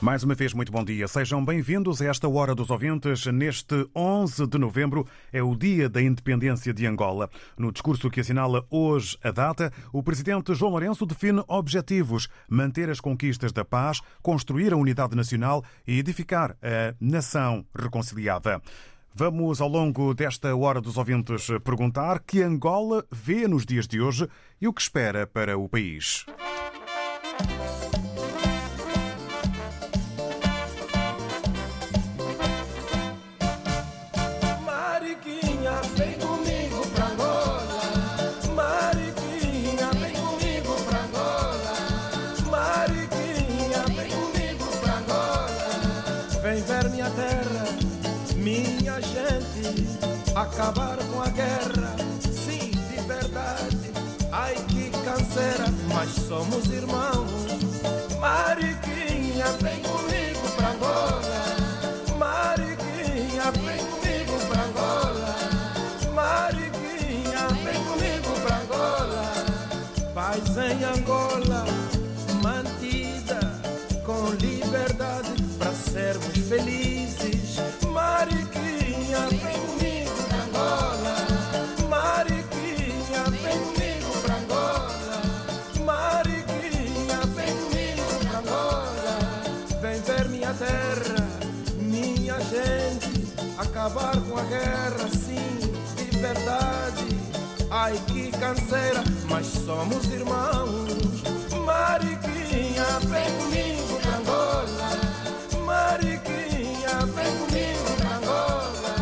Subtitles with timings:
[0.00, 1.06] Mais uma vez, muito bom dia.
[1.06, 3.26] Sejam bem-vindos a esta Hora dos Ouvintes.
[3.26, 7.28] Neste 11 de novembro é o Dia da Independência de Angola.
[7.58, 12.98] No discurso que assinala hoje a data, o presidente João Lourenço define objetivos: manter as
[12.98, 18.62] conquistas da paz, construir a unidade nacional e edificar a nação reconciliada.
[19.14, 24.26] Vamos, ao longo desta Hora dos Ouvintes, perguntar que Angola vê nos dias de hoje
[24.58, 26.24] e o que espera para o país.
[50.40, 53.92] Acabar com a guerra, sim, de verdade.
[54.32, 57.30] Ai que canseira, mas somos irmãos.
[58.18, 61.20] Mariquinha, vem comigo pra Angola.
[62.18, 65.36] Mariquinha, vem comigo pra Angola.
[66.14, 69.32] Mariquinha, vem comigo pra Angola.
[70.14, 71.66] Paz em Angola,
[72.42, 73.40] mantida
[74.06, 76.89] com liberdade para sermos felizes.
[93.80, 95.58] Acabar com a guerra, sim,
[95.96, 97.06] de verdade.
[97.70, 100.90] Ai que canseira, mas somos irmãos.
[101.64, 104.90] Mariquinha, vem comigo pra Angola.
[105.64, 108.92] Mariquinha, vem comigo pra Angola.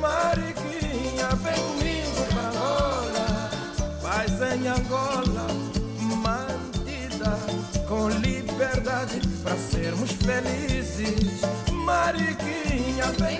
[0.00, 3.50] Mariquinha, vem comigo pra Angola.
[4.02, 5.46] Paz em Angola,
[6.24, 7.38] mantida
[7.86, 11.40] com liberdade para sermos felizes.
[11.70, 13.37] Mariquinha, vem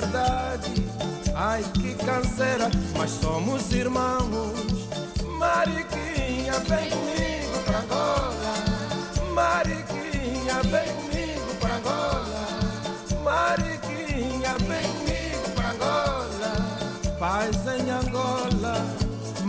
[0.00, 0.84] verdade.
[1.34, 4.88] Ai que canseira, mas somos irmãos.
[5.38, 8.54] Mariquinha, vem comigo pra Angola.
[9.32, 12.44] Mariquinha, vem comigo pra Angola.
[13.24, 16.52] Mariquinha, vem comigo pra Angola.
[17.18, 18.76] Paz em Angola,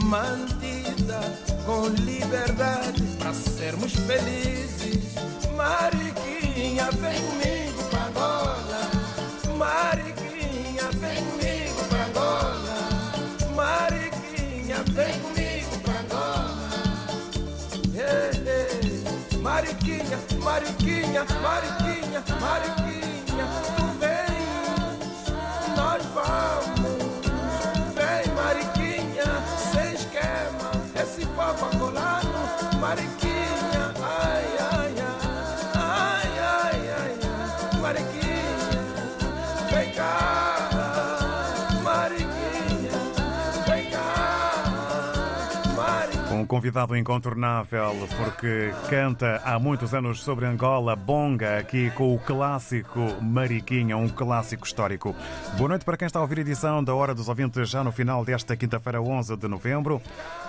[0.04, 1.20] mantida
[1.66, 5.16] com liberdade para sermos felizes.
[5.56, 8.58] Mariquinha, vem comigo pra Angola.
[9.58, 10.17] Mariquinha,
[19.98, 26.77] Mariquinha, Mariquinha, Mariquinha, Mariquinha, tu vens, nós vamos.
[46.58, 53.96] Convidado incontornável, porque canta há muitos anos sobre Angola, Bonga, aqui com o clássico Mariquinha,
[53.96, 55.16] um clássico histórico.
[55.56, 57.92] Boa noite para quem está a ouvir a edição da Hora dos Ouvintes, já no
[57.92, 60.02] final desta quinta-feira, 11 de novembro.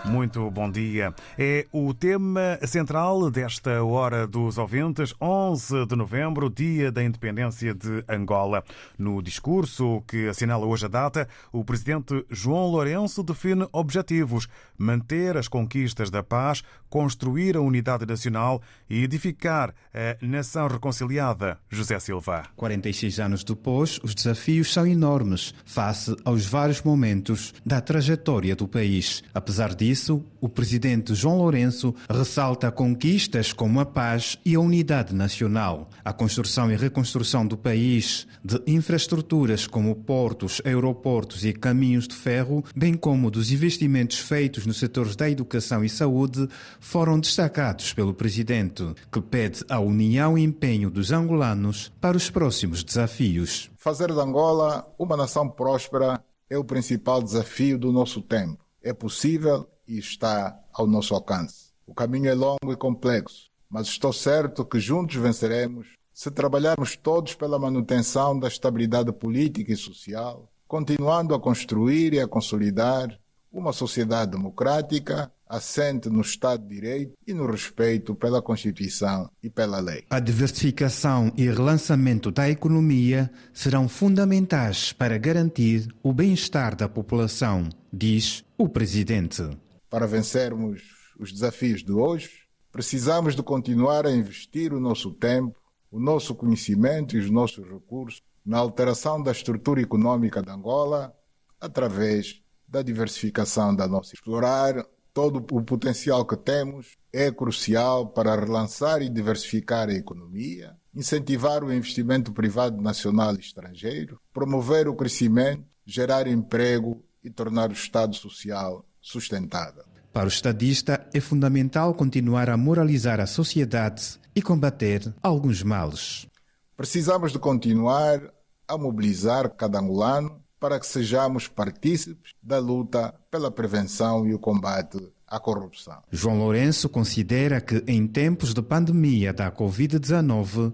[0.06, 1.12] Muito bom dia.
[1.38, 8.02] É o tema central desta Hora dos Ouvintes, 11 de novembro, dia da independência de
[8.08, 8.64] Angola.
[8.98, 14.48] No discurso que assinala hoje a data, o presidente João Lourenço define objetivos:
[14.78, 21.58] manter as conquistas conquistas da paz, construir a unidade nacional e edificar a nação reconciliada.
[21.68, 22.44] José Silva.
[22.56, 29.22] 46 anos depois, os desafios são enormes face aos vários momentos da trajetória do país.
[29.34, 35.90] Apesar disso, o presidente João Lourenço ressalta conquistas como a paz e a unidade nacional,
[36.04, 42.64] a construção e reconstrução do país, de infraestruturas como portos, aeroportos e caminhos de ferro,
[42.74, 46.48] bem como dos investimentos feitos nos setores da educação e saúde,
[46.80, 52.82] foram destacados pelo presidente, que pede a união e empenho dos angolanos para os próximos
[52.84, 53.70] desafios.
[53.76, 58.64] Fazer de Angola uma nação próspera é o principal desafio do nosso tempo.
[58.82, 61.72] É possível e está ao nosso alcance.
[61.86, 67.34] O caminho é longo e complexo, mas estou certo que juntos venceremos se trabalharmos todos
[67.34, 73.18] pela manutenção da estabilidade política e social, continuando a construir e a consolidar
[73.52, 79.80] uma sociedade democrática assente no Estado de Direito e no respeito pela Constituição e pela
[79.80, 80.04] lei.
[80.10, 88.44] A diversificação e relançamento da economia serão fundamentais para garantir o bem-estar da população, diz
[88.56, 89.42] o presidente.
[89.88, 90.82] Para vencermos
[91.18, 92.30] os desafios de hoje,
[92.70, 95.58] precisamos de continuar a investir o nosso tempo,
[95.90, 101.14] o nosso conhecimento e os nossos recursos na alteração da estrutura econômica de Angola
[101.60, 104.84] através da diversificação da nossa explorar
[105.18, 111.72] todo o potencial que temos é crucial para relançar e diversificar a economia, incentivar o
[111.72, 118.86] investimento privado nacional e estrangeiro, promover o crescimento, gerar emprego e tornar o Estado social
[119.00, 119.82] sustentável.
[120.12, 126.28] Para o estadista, é fundamental continuar a moralizar a sociedade e combater alguns males.
[126.76, 128.32] Precisamos de continuar
[128.68, 134.98] a mobilizar cada angolano para que sejamos partícipes da luta pela prevenção e o combate
[135.26, 136.02] à corrupção.
[136.10, 140.72] João Lourenço considera que em tempos de pandemia da Covid-19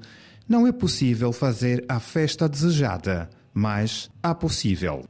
[0.49, 5.05] não é possível fazer a festa desejada, mas há possível.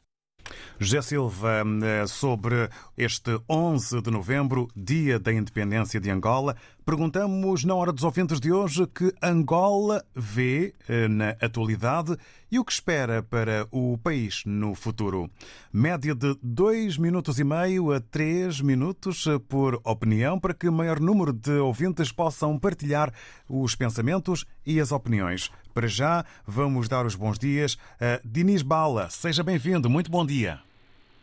[0.77, 7.73] José Silva, eh, sobre este 11 de novembro, Dia da Independência de Angola, perguntamos na
[7.73, 12.17] hora dos ouvintes de hoje que Angola vê eh, na atualidade
[12.51, 15.29] e o que espera para o país no futuro.
[15.71, 20.73] Média de 2 minutos e meio a 3 minutos eh, por opinião, para que o
[20.73, 23.13] maior número de ouvintes possam partilhar
[23.47, 25.49] os pensamentos e as opiniões.
[25.73, 29.09] Para já, vamos dar os bons dias a Dinis Bala.
[29.09, 30.65] Seja bem-vindo, muito bom dia.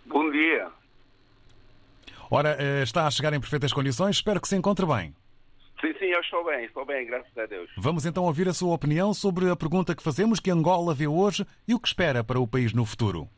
[0.07, 0.69] Bom dia.
[2.31, 5.15] Ora, eh, está a chegar em perfeitas condições, espero que se encontre bem.
[5.81, 7.69] Sim, sim, eu estou bem, estou bem, graças a Deus.
[7.77, 11.45] Vamos então ouvir a sua opinião sobre a pergunta que fazemos que Angola vê hoje
[11.67, 13.29] e o que espera para o país no futuro.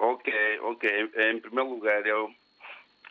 [0.00, 1.10] Ok, ok.
[1.30, 2.30] Em primeiro lugar, eu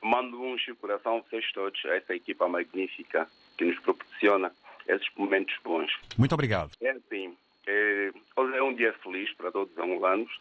[0.03, 4.51] mando um coração a vocês todos, a essa equipa magnífica que nos proporciona
[4.87, 5.91] esses momentos bons.
[6.17, 6.71] Muito obrigado.
[6.81, 7.35] É assim,
[7.65, 10.31] é, hoje é um dia feliz para todos os angolanos,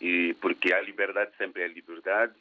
[0.00, 2.34] e porque a liberdade sempre é liberdade.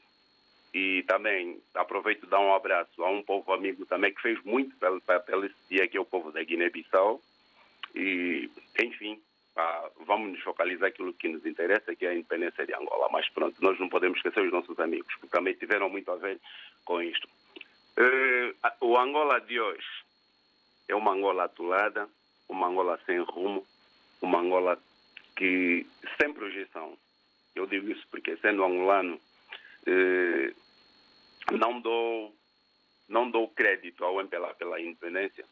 [0.73, 4.99] E também aproveito dar um abraço a um povo amigo também que fez muito pelo,
[5.01, 7.21] pelo esse dia, que é o povo da Guiné-Bissau.
[7.95, 9.21] E, enfim,
[9.55, 13.07] ah, vamos nos focalizar aquilo que nos interessa, que é a independência de Angola.
[13.09, 16.39] Mas pronto, nós não podemos esquecer os nossos amigos, porque também tiveram muito a ver
[16.83, 17.25] com isto.
[17.97, 19.87] Uh, o Angola de hoje
[20.89, 22.09] é uma Angola atolada,
[22.49, 23.65] uma Angola sem rumo,
[24.21, 24.77] uma Angola
[25.37, 25.87] que
[26.19, 26.97] sem projeção.
[27.55, 29.19] Eu digo isso porque, sendo angolano,
[29.87, 30.53] eh,
[31.51, 32.35] não dou
[33.07, 35.45] não dou crédito ao MPLA pela independência,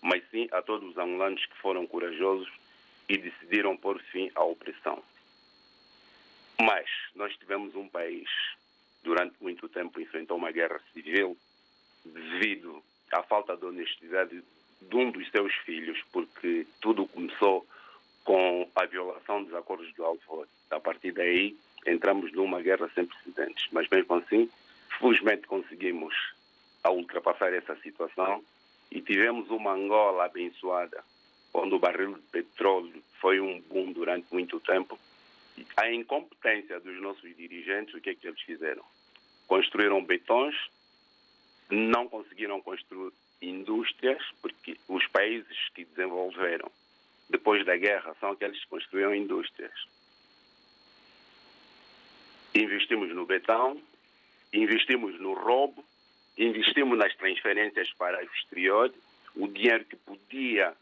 [0.00, 2.48] mas sim a todos os angolanos que foram corajosos
[3.08, 5.02] e decidiram pôr fim à opressão.
[6.60, 8.28] Mas nós tivemos um país,
[9.02, 11.36] durante muito tempo, enfrentou uma guerra civil
[12.04, 14.42] devido à falta de honestidade
[14.80, 17.66] de um dos seus filhos, porque tudo começou
[18.24, 20.46] com a violação dos acordos do Alvor.
[20.70, 23.66] A partir daí, entramos numa guerra sem precedentes.
[23.72, 24.48] Mas mesmo assim,
[24.98, 26.14] felizmente conseguimos
[26.90, 28.42] ultrapassar essa situação
[28.90, 31.02] e tivemos uma Angola abençoada,
[31.54, 34.98] onde o barril de petróleo foi um boom durante muito tempo.
[35.76, 38.82] A incompetência dos nossos dirigentes, o que é que eles fizeram?
[39.46, 40.54] Construíram betões,
[41.70, 46.70] não conseguiram construir indústrias, porque os países que desenvolveram
[47.32, 49.72] depois da guerra são aqueles que construíram indústrias.
[52.54, 53.80] Investimos no betão,
[54.52, 55.82] investimos no roubo,
[56.36, 58.92] investimos nas transferências para o exterior,
[59.34, 60.74] o dinheiro que podia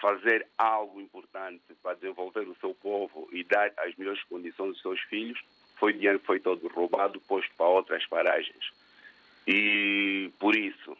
[0.00, 5.00] fazer algo importante para desenvolver o seu povo e dar as melhores condições aos seus
[5.00, 5.40] filhos,
[5.76, 8.70] foi dinheiro que foi todo roubado, posto para outras paragens.
[9.46, 10.96] E por isso,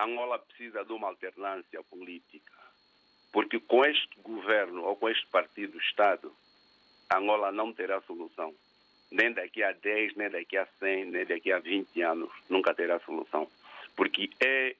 [0.00, 2.63] Angola precisa de uma alternância política.
[3.34, 6.32] Porque com este governo ou com este partido do Estado,
[7.12, 8.54] Angola não terá solução.
[9.10, 13.00] Nem daqui a 10, nem daqui a 100, nem daqui a 20 anos, nunca terá
[13.00, 13.50] solução.
[13.96, 14.76] Porque é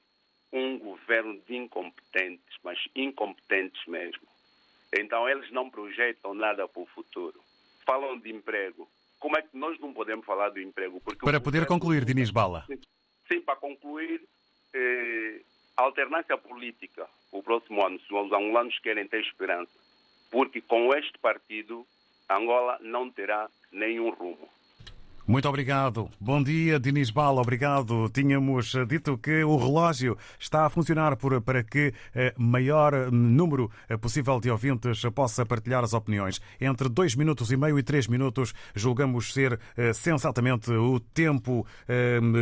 [0.53, 4.25] um governo de incompetentes, mas incompetentes mesmo.
[4.97, 7.41] Então, eles não projetam nada para o futuro.
[7.85, 8.89] Falam de emprego.
[9.19, 11.01] Como é que nós não podemos falar do emprego?
[11.01, 11.67] Porque para poder governo...
[11.67, 12.65] concluir, Diniz Bala.
[13.27, 14.21] Sim, para concluir,
[14.73, 15.41] eh,
[15.77, 19.71] a alternância política, o próximo ano, se os angolanos querem ter esperança,
[20.31, 21.85] porque com este partido,
[22.29, 24.49] Angola não terá nenhum rumo.
[25.27, 26.07] Muito obrigado.
[26.19, 27.41] Bom dia, Dinis Bala.
[27.41, 28.07] Obrigado.
[28.09, 33.71] Tínhamos eh, dito que o relógio está a funcionar para que eh, maior eh, número
[33.99, 36.39] possível de ouvintes possa partilhar as opiniões.
[36.61, 39.59] Entre dois minutos e meio e três minutos, julgamos ser
[39.93, 41.65] sensatamente o tempo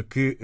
[0.10, 0.38] que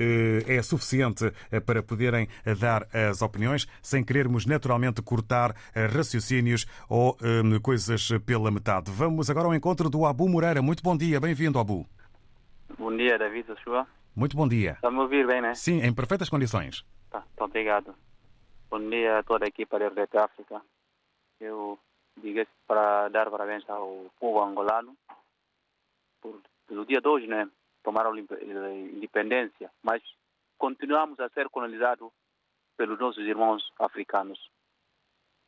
[0.47, 1.31] é suficiente
[1.65, 2.27] para poderem
[2.59, 5.55] dar as opiniões, sem querermos naturalmente cortar
[5.93, 7.17] raciocínios ou
[7.61, 8.91] coisas pela metade.
[8.91, 10.61] Vamos agora ao encontro do Abu Moreira.
[10.61, 11.19] Muito bom dia.
[11.19, 11.87] Bem-vindo, Abu.
[12.79, 13.85] Bom dia, David Joshua.
[14.15, 14.71] Muito bom dia.
[14.71, 15.53] Está-me a ouvir bem, né?
[15.53, 16.85] Sim, em perfeitas condições.
[17.09, 17.93] Tá, muito obrigado.
[18.69, 20.61] Bom dia a toda a equipa da RDP África.
[21.41, 21.77] Eu
[22.15, 24.95] digo para dar parabéns ao povo angolano
[26.21, 27.49] por, pelo dia de hoje, né?
[27.83, 30.01] Tomaram a independência, mas
[30.57, 32.09] continuamos a ser colonizados
[32.77, 34.39] pelos nossos irmãos africanos.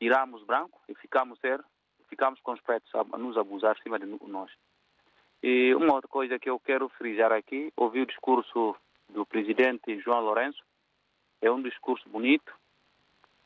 [0.02, 1.64] Tiramos branco e ficamos ser,
[2.10, 4.52] ficamos com os pretos a nos abusar acima de nós.
[5.44, 8.76] E uma outra coisa que eu quero frisar aqui, ouvi o discurso
[9.10, 10.64] do presidente João Lourenço,
[11.42, 12.54] é um discurso bonito,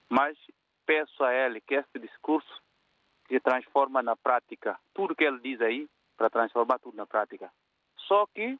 [0.09, 0.37] mas
[0.85, 2.61] peço a ele que esse discurso
[3.27, 4.77] se transforma na prática.
[4.93, 5.87] Tudo que ele diz aí,
[6.17, 7.51] para transformar tudo na prática.
[8.07, 8.57] Só que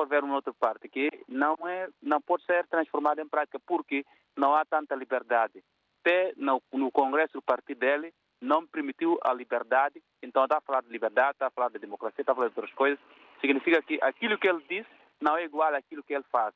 [0.00, 4.04] a ver uma outra parte que não é, não pode ser transformada em prática porque
[4.36, 5.62] não há tanta liberdade.
[6.00, 8.12] Até no, no Congresso do partido dele
[8.44, 12.20] não permitiu a liberdade, então está a falar de liberdade, está a falar de democracia,
[12.20, 12.98] está a falar de outras coisas,
[13.40, 14.86] significa que aquilo que ele diz
[15.20, 16.54] não é igual àquilo que ele faz.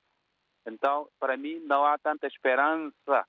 [0.66, 3.26] Então, para mim, não há tanta esperança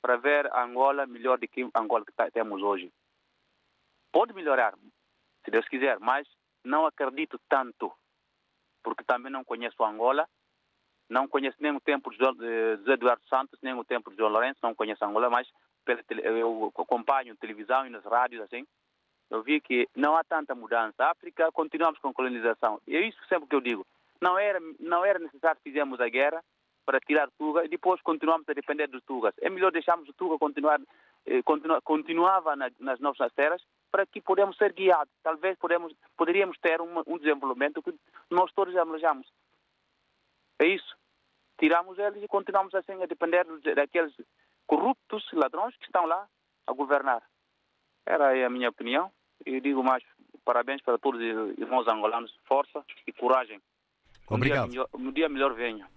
[0.00, 2.90] para ver Angola melhor do que Angola que tá, temos hoje.
[4.10, 4.74] Pode melhorar,
[5.44, 6.26] se Deus quiser, mas
[6.64, 7.92] não acredito tanto,
[8.82, 10.26] porque também não conheço Angola,
[11.08, 14.60] não conheço nem o tempo de José Eduardo Santos, nem o tempo de João Lourenço,
[14.62, 15.46] não conheço Angola, mas
[16.22, 18.66] eu acompanho televisão e nas rádios, assim,
[19.30, 21.04] eu vi que não há tanta mudança.
[21.04, 22.80] A África, continuamos com colonização.
[22.86, 23.86] E é isso sempre que eu digo.
[24.20, 26.42] Não era, não era necessário fizermos a guerra
[26.84, 29.32] para tirar Tuga e depois continuamos a depender dos Tugas.
[29.40, 30.80] É melhor deixarmos o Tuga continuar,
[31.26, 35.12] eh, continua, continuava na, nas nossas terras para que podemos ser guiados.
[35.22, 37.94] Talvez podemos, poderíamos ter um, um desenvolvimento que
[38.28, 39.28] nós todos almejamos.
[40.58, 40.96] É isso.
[41.58, 43.46] Tiramos eles e continuamos assim a depender
[43.76, 44.12] daqueles
[44.70, 46.28] corruptos, ladrões que estão lá
[46.64, 47.20] a governar.
[48.06, 49.10] Era a minha opinião.
[49.44, 50.04] E digo mais
[50.44, 53.60] parabéns para todos os irmãos angolanos, força e coragem.
[54.28, 54.66] Obrigado.
[54.66, 55.88] Um dia, um dia melhor venha.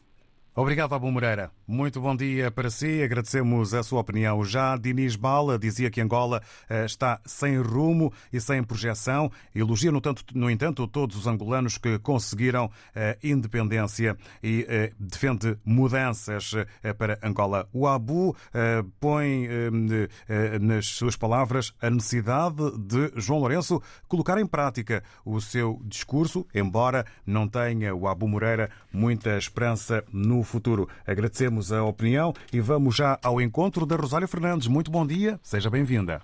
[0.56, 1.50] Obrigado, Abu Moreira.
[1.68, 3.02] Muito bom dia para si.
[3.02, 4.46] Agradecemos a sua opinião.
[4.46, 9.32] Já Diniz Bala dizia que Angola eh, está sem rumo e sem projeção.
[9.56, 14.92] Elogia, no, tanto, no entanto, todos os angolanos que conseguiram a eh, independência e eh,
[15.00, 16.52] defende mudanças
[17.00, 17.68] para Angola.
[17.74, 18.36] O Abu
[19.00, 19.48] põe
[20.62, 27.06] nas suas palavras a necessidade de João Lourenço colocar em prática o seu discurso, embora
[27.26, 30.88] não tenha o Abu Moreira muita esperança no futuro.
[31.06, 34.68] Agradecemos a opinião e vamos já ao encontro da Rosália Fernandes.
[34.68, 36.22] Muito bom dia, seja bem-vinda.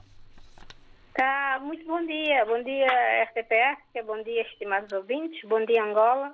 [1.13, 2.45] Tá, muito bom dia.
[2.45, 2.87] Bom dia,
[3.25, 6.33] RTP, bom dia, estimados ouvintes, bom dia, Angola.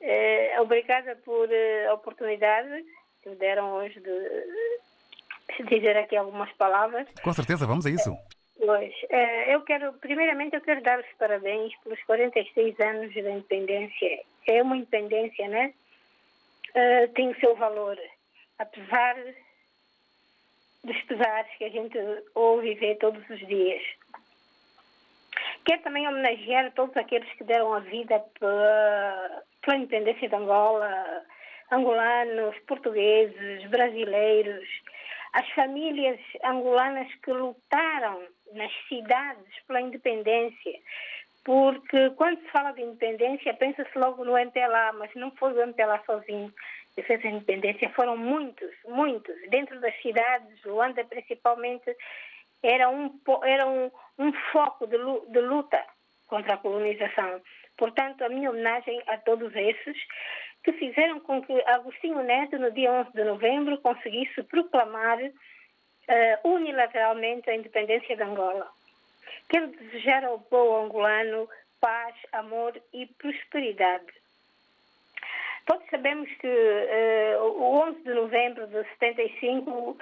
[0.00, 2.84] Eh, obrigada por eh, a oportunidade
[3.22, 7.08] que me deram hoje de dizer aqui algumas palavras.
[7.22, 8.14] Com certeza, vamos a isso.
[8.58, 14.20] Pois, eh, eu quero, primeiramente, eu quero dar os parabéns pelos 46 anos da independência.
[14.46, 15.72] É uma independência, né?
[16.74, 17.98] Uh, tem o seu valor,
[18.58, 19.16] apesar
[20.84, 21.98] dos pesares que a gente
[22.34, 23.82] ouve e vê todos os dias.
[25.64, 31.24] Quero também homenagear todos aqueles que deram a vida pela independência de Angola,
[31.72, 34.68] angolanos, portugueses, brasileiros,
[35.32, 40.78] as famílias angolanas que lutaram nas cidades pela independência,
[41.44, 46.02] porque quando se fala de independência, pensa-se logo no MPLA, mas não foi o MPLA
[46.06, 46.52] sozinho
[46.94, 49.34] que fez a independência, foram muitos, muitos.
[49.50, 51.94] Dentro das cidades, Luanda principalmente,
[52.62, 55.84] era um, era um, um foco de, de luta
[56.28, 57.42] contra a colonização.
[57.76, 59.96] Portanto, a minha homenagem a todos esses
[60.62, 67.50] que fizeram com que Agostinho Neto, no dia 11 de novembro, conseguisse proclamar uh, unilateralmente
[67.50, 68.66] a independência de Angola.
[69.48, 71.48] Quero desejar ao povo angolano
[71.80, 74.06] paz, amor e prosperidade.
[75.66, 79.96] Todos sabemos que uh, o 11 de novembro de 75 uh,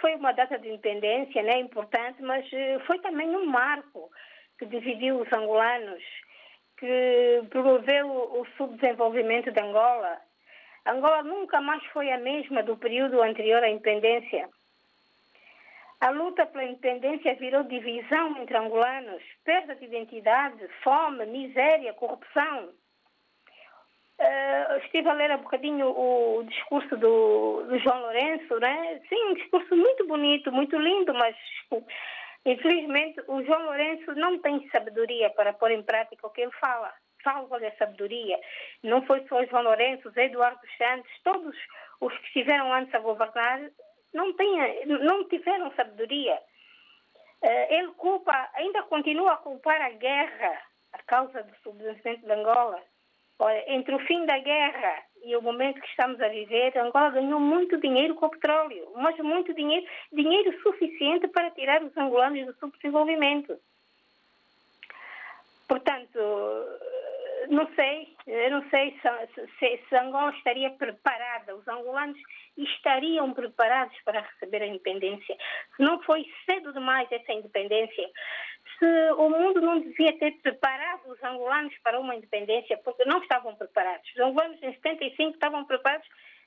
[0.00, 4.10] foi uma data de independência né, importante, mas uh, foi também um marco
[4.58, 6.02] que dividiu os angolanos,
[6.78, 10.18] que promoveu o subdesenvolvimento de Angola.
[10.86, 14.48] Angola nunca mais foi a mesma do período anterior à independência.
[16.00, 22.70] A luta pela independência virou divisão entre angolanos, perda de identidade, fome, miséria, corrupção.
[24.18, 29.00] Uh, estive a ler um bocadinho o, discurso do, do, João Lourenço, né?
[29.08, 31.36] Sim, um discurso muito bonito, muito lindo, mas
[32.44, 36.92] infelizmente o João Lourenço não tem sabedoria para pôr em prática o que ele fala.
[37.22, 38.38] Salva-lhe a sabedoria.
[38.82, 41.56] Não foi só o João Lourenço, o Eduardo Santos, todos
[42.00, 43.60] os que estiveram antes a governar
[44.16, 46.40] não, tenha, não tiveram sabedoria.
[47.42, 52.82] Eh, ele culpa, ainda continua a culpar a guerra, a causa do subdesenvolvimento de Angola.
[53.38, 57.38] Olha, entre o fim da guerra e o momento que estamos a viver, Angola ganhou
[57.38, 62.54] muito dinheiro com o petróleo, mas muito dinheiro, dinheiro suficiente para tirar os angolanos do
[62.54, 63.58] subdesenvolvimento.
[65.68, 66.18] Portanto,
[67.48, 68.98] não sei, eu não sei
[69.58, 72.18] se, se, Angola estaria preparada, os angolanos
[72.56, 75.36] estariam preparados para receber a independência.
[75.76, 78.08] Se não foi cedo demais essa independência,
[78.78, 83.54] se o mundo não devia ter preparado os angolanos para uma independência, porque não estavam
[83.54, 84.08] preparados.
[84.10, 86.06] Os angolanos em 75 estavam preparados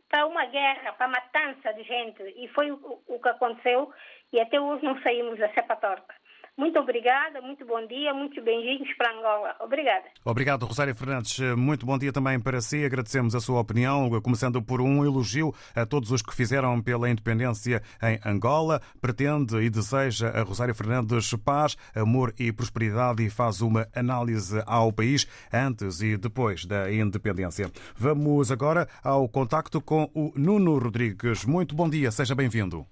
[0.10, 3.94] para uma guerra, para a matança de gente, e foi o, o que aconteceu,
[4.34, 6.19] e até hoje não saímos da cepa torta.
[6.58, 9.56] Muito obrigada, muito bom dia, muitos beijinhos para Angola.
[9.60, 10.06] Obrigada.
[10.26, 11.40] Obrigado, Rosário Fernandes.
[11.56, 12.84] Muito bom dia também para si.
[12.84, 17.82] Agradecemos a sua opinião, começando por um elogio a todos os que fizeram pela independência
[18.04, 18.82] em Angola.
[19.02, 24.92] Pretende e deseja a Rosário Fernandes paz, amor e prosperidade e faz uma análise ao
[24.92, 27.72] país antes e depois da independência.
[27.96, 31.46] Vamos agora ao contacto com o Nuno Rodrigues.
[31.46, 32.86] Muito bom dia, seja bem-vindo.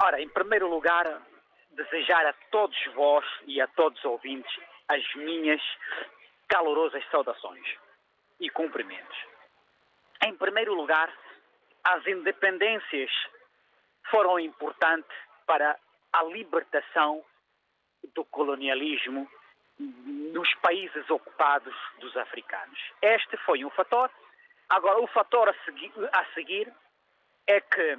[0.00, 1.06] Ora, em primeiro lugar,
[1.72, 4.52] desejar a todos vós e a todos os ouvintes
[4.88, 5.60] as minhas
[6.48, 7.66] calorosas saudações
[8.40, 9.16] e cumprimentos.
[10.24, 11.12] Em primeiro lugar,
[11.84, 13.10] as independências
[14.10, 15.78] foram importantes para
[16.12, 17.24] a libertação
[18.14, 19.28] do colonialismo
[19.78, 22.78] nos países ocupados dos africanos.
[23.00, 24.10] Este foi um fator.
[24.68, 26.72] Agora, o fator a seguir, a seguir
[27.46, 27.98] é que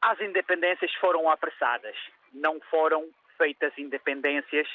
[0.00, 1.96] as independências foram apressadas
[2.32, 4.68] não foram feitas independências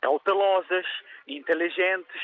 [0.00, 0.86] cautelosas,
[1.26, 2.22] inteligentes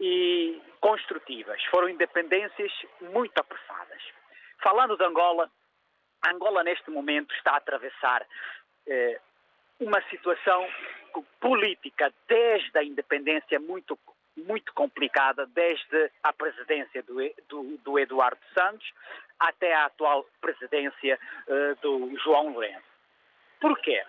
[0.00, 1.62] e construtivas.
[1.66, 4.02] Foram independências muito apressadas.
[4.62, 5.50] Falando de Angola,
[6.26, 8.26] Angola neste momento está a atravessar
[8.86, 9.20] eh,
[9.78, 10.66] uma situação
[11.40, 13.98] política desde a independência muito
[14.36, 17.14] muito complicada, desde a presidência do,
[17.48, 18.92] do, do Eduardo Santos
[19.38, 22.93] até a atual presidência uh, do João Lourenço.
[23.64, 24.04] Porquê?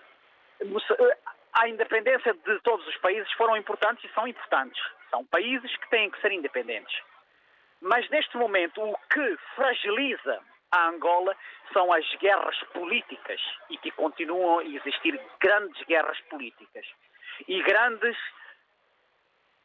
[1.54, 4.84] A independência de todos os países foram importantes e são importantes.
[5.10, 6.94] São países que têm que ser independentes.
[7.80, 10.42] Mas neste momento o que fragiliza
[10.72, 11.38] a Angola
[11.72, 13.40] são as guerras políticas
[13.70, 16.86] e que continuam a existir grandes guerras políticas
[17.48, 18.18] e grandes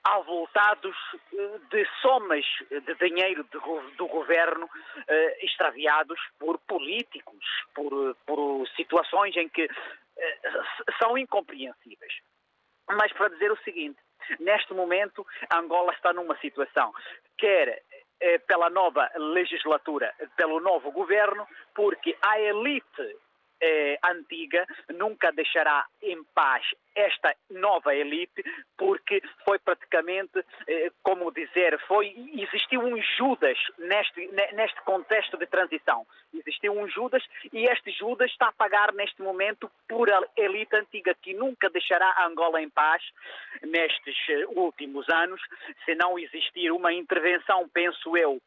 [0.04, 0.96] avultados
[1.32, 3.44] eh, de somas de dinheiro
[3.96, 4.68] do governo
[5.06, 10.38] eh, extraviados por políticos, por, por situações em que eh,
[10.98, 12.12] são incompreensíveis.
[12.88, 14.00] Mas para dizer o seguinte,
[14.38, 16.92] neste momento Angola está numa situação,
[17.36, 17.82] quer
[18.46, 23.16] pela nova legislatura, pelo novo governo, porque a elite
[23.60, 28.42] eh, antiga nunca deixará em paz esta nova elite,
[28.76, 36.06] porque foi praticamente, eh, como dizer, foi existiu um Judas neste, neste contexto de transição.
[36.34, 41.14] Existiu um Judas e este Judas está a pagar neste momento por a elite antiga
[41.14, 43.02] que nunca deixará Angola em paz
[43.62, 45.40] nestes eh, últimos anos,
[45.84, 48.40] se não existir uma intervenção, penso eu,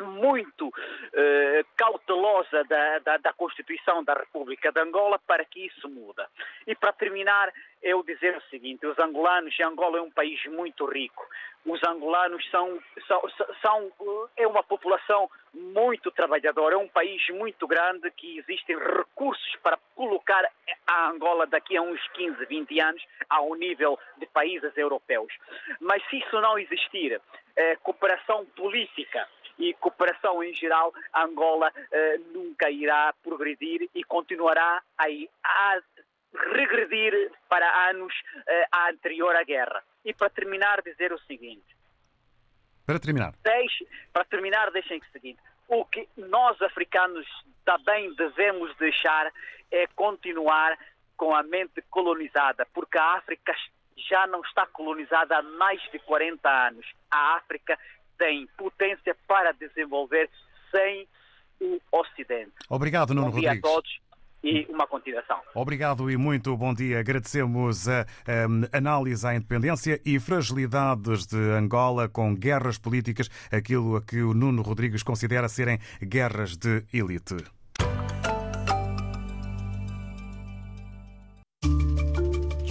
[0.00, 0.72] muito
[1.12, 6.22] eh, cautelosa da, da, da, Constituição da República de Angola para que isso mude.
[6.66, 11.26] E para terminar, eu dizer o seguinte: os angolanos, Angola é um país muito rico.
[11.64, 13.22] Os angolanos são, são,
[13.60, 13.92] são
[14.36, 20.48] é uma população muito trabalhadora, é um país muito grande que existem recursos para colocar
[20.86, 25.32] a Angola daqui a uns 15, 20 anos ao nível de países europeus.
[25.80, 27.20] Mas se isso não existir,
[27.56, 35.04] eh, cooperação política e cooperação em geral, Angola eh, nunca irá progredir e continuará a,
[35.44, 35.80] a
[36.52, 38.14] regredir para anos
[38.46, 39.82] eh, anterior à guerra.
[40.04, 41.76] E para terminar, dizer o seguinte.
[42.86, 43.34] Para terminar.
[43.42, 45.40] Deixe, para terminar, deixem o seguinte.
[45.66, 47.26] O que nós, africanos,
[47.64, 49.30] também devemos deixar
[49.70, 50.78] é continuar
[51.16, 53.54] com a mente colonizada, porque a África
[54.08, 56.86] já não está colonizada há mais de 40 anos.
[57.10, 57.78] A África
[58.18, 60.28] tem potência para desenvolver
[60.70, 61.06] sem
[61.60, 62.52] o Ocidente.
[62.68, 63.70] Obrigado, Nuno Bom dia Rodrigues.
[63.70, 64.08] a todos
[64.42, 65.40] e uma continuação.
[65.54, 67.00] Obrigado e muito bom dia.
[67.00, 68.02] Agradecemos a,
[68.72, 74.34] a análise à independência e fragilidades de Angola com guerras políticas, aquilo a que o
[74.34, 77.57] Nuno Rodrigues considera serem guerras de elite.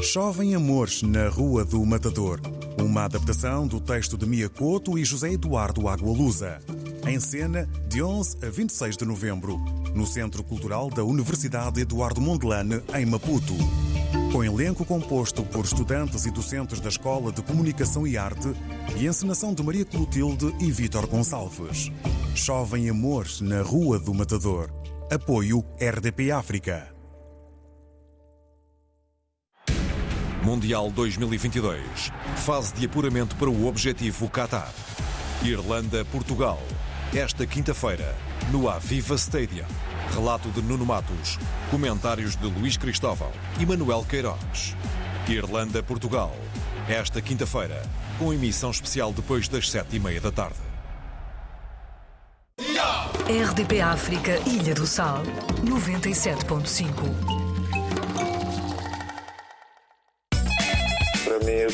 [0.07, 2.39] Chovem Amores na Rua do Matador.
[2.81, 6.61] Uma adaptação do texto de Mia Couto e José Eduardo Agualusa.
[7.05, 9.57] Em cena, de 11 a 26 de novembro,
[9.93, 13.53] no Centro Cultural da Universidade Eduardo Mondlane, em Maputo.
[14.31, 18.53] Com elenco composto por estudantes e docentes da Escola de Comunicação e Arte
[18.95, 21.91] e encenação de Maria Clotilde e Vítor Gonçalves.
[22.33, 24.71] Chovem Amores na Rua do Matador.
[25.11, 26.96] Apoio RDP África.
[30.47, 32.09] Mundial 2022.
[32.37, 34.71] Fase de apuramento para o objetivo Qatar.
[35.43, 36.57] Irlanda-Portugal.
[37.13, 38.15] Esta quinta-feira,
[38.49, 39.65] no Aviva Stadium.
[40.13, 41.37] Relato de Nuno Matos.
[41.69, 43.29] Comentários de Luís Cristóvão
[43.59, 44.73] e Manuel Queiroz.
[45.27, 46.33] Irlanda-Portugal.
[46.87, 47.83] Esta quinta-feira,
[48.17, 50.55] com emissão especial depois das sete e meia da tarde.
[53.27, 55.23] RDP África, Ilha do Sal,
[55.65, 57.56] 97.5.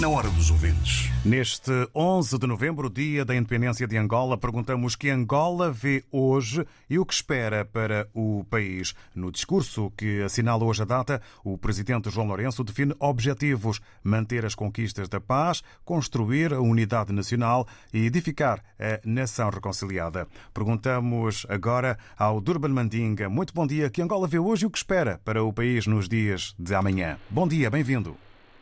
[0.00, 1.10] na hora dos ouvintes.
[1.24, 7.00] Neste 11 de novembro, dia da independência de Angola, perguntamos que Angola vê hoje e
[7.00, 8.94] o que espera para o país.
[9.12, 14.54] No discurso que assinala hoje a data, o presidente João Lourenço define objetivos: manter as
[14.54, 20.28] conquistas da paz, construir a unidade nacional e edificar a nação reconciliada.
[20.54, 23.28] Perguntamos agora ao Durban Mandinga.
[23.28, 23.90] Muito bom dia.
[23.90, 27.18] Que Angola vê hoje e o que espera para o país nos dias de amanhã?
[27.28, 28.16] Bom dia, bem-vindo.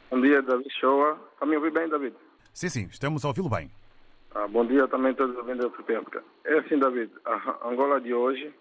[0.08, 1.18] Bom dia, David Shoa.
[1.32, 2.14] Está me ouvir bem, David?
[2.54, 3.70] Sim, sim, estamos a ouvi-lo bem.
[4.34, 6.24] Ah, bom dia também a todos os ouvintes da África.
[6.44, 8.54] É assim, David, a Angola de hoje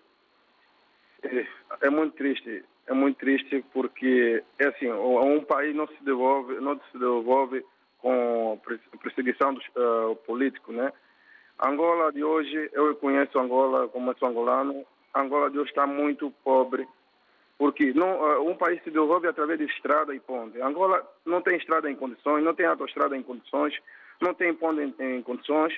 [1.21, 1.47] é,
[1.81, 2.63] é, muito triste.
[2.88, 7.63] É muito triste porque, é assim, um país não se desenvolve, não se desenvolve
[7.99, 8.60] com
[9.01, 10.91] perseguição dos uh, políticos, né?
[11.60, 15.88] A Angola de hoje, eu conheço Angola como sou angolano, a Angola de hoje está
[15.88, 16.88] muito pobre,
[17.58, 20.60] porque não, uh, um país se desenvolve através de estrada e ponte.
[20.62, 23.74] Angola não tem estrada em condições, não tem autoestrada em condições,
[24.22, 25.74] não tem ponte em, em condições,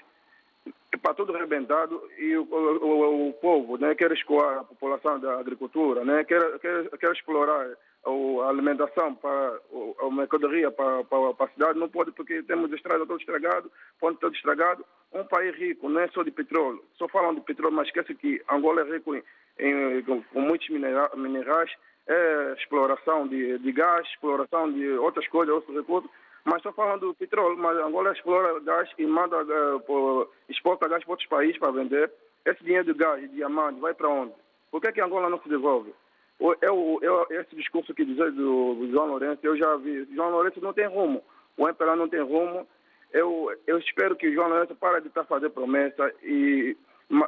[0.94, 6.04] está tudo arrebentado e o, o, o, povo né, quer escoar a população da agricultura,
[6.04, 7.68] né, quer, quer, quer explorar
[8.06, 9.60] a alimentação para
[10.00, 14.20] a mercadoria para, para, para, a cidade, não pode porque temos estrada todo estragado, ponte
[14.20, 14.86] todo estragado.
[15.14, 18.42] Um país rico, não é só de petróleo, só falam de petróleo, mas esquece que
[18.50, 19.24] Angola é rico em,
[19.60, 21.72] em, com, com muitos minerais,
[22.08, 26.10] é exploração de, de gás, exploração de outras coisas, outros recursos,
[26.48, 31.04] mas só falando do petróleo, mas Angola explora gás e manda, uh, por, exporta gás
[31.04, 32.10] para outros países para vender.
[32.46, 34.32] Esse dinheiro de gás e diamante vai para onde?
[34.72, 35.94] Por que, que Angola não se devolve?
[36.40, 40.08] Eu, eu, esse discurso que dizer do, do João Lourenço, eu já vi.
[40.16, 41.22] João Lourenço não tem rumo.
[41.58, 42.66] O MPLA não tem rumo.
[43.12, 46.78] Eu, eu espero que o João Lourenço pare de estar fazendo promessa e,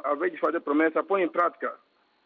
[0.02, 1.74] ao invés de fazer promessa, põe em prática.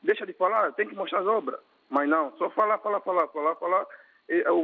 [0.01, 1.59] Deixa de falar, tem que mostrar as obras.
[1.91, 3.85] Mas não, só falar, falar, falar, falar, falar.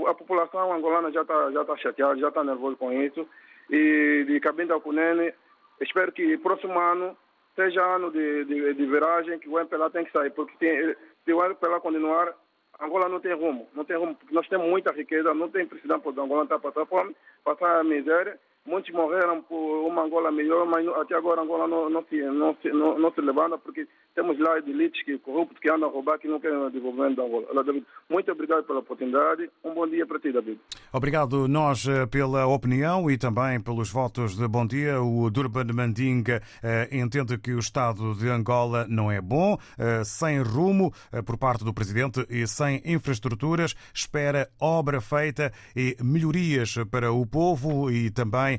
[0.08, 3.26] A, população angolana já está já tá chateada, já está nervosa com isso.
[3.68, 5.32] E de Cabinda Cunene,
[5.80, 7.16] espero que próximo ano
[7.54, 11.32] seja ano de, de, de viragem, que o MPLA tem que sair, porque tem, se
[11.32, 12.34] o MPLA continuar,
[12.80, 16.00] Angola não tem rumo, não tem rumo, porque nós temos muita riqueza, não tem precisão
[16.00, 18.38] por Angola estar passando fome, passar miséria.
[18.64, 22.70] Muitos morreram por uma Angola melhor, mas até agora Angola não, não, se, não, se,
[22.70, 26.28] não, não se levanta, porque temos lá elites que, corruptos que andam a roubar, que
[26.28, 27.64] não querem o desenvolvimento da Angola.
[27.64, 29.50] David, muito obrigado pela oportunidade.
[29.64, 30.58] Um bom dia para ti, David.
[30.92, 35.00] Obrigado nós pela opinião e também pelos votos de bom dia.
[35.00, 40.40] O Durban Mandinga eh, entende que o estado de Angola não é bom, eh, sem
[40.42, 43.74] rumo eh, por parte do presidente e sem infraestruturas.
[43.94, 48.58] Espera obra feita e melhorias para o povo e também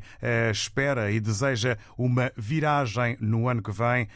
[0.52, 4.08] espera e deseja uma viragem no ano que vem,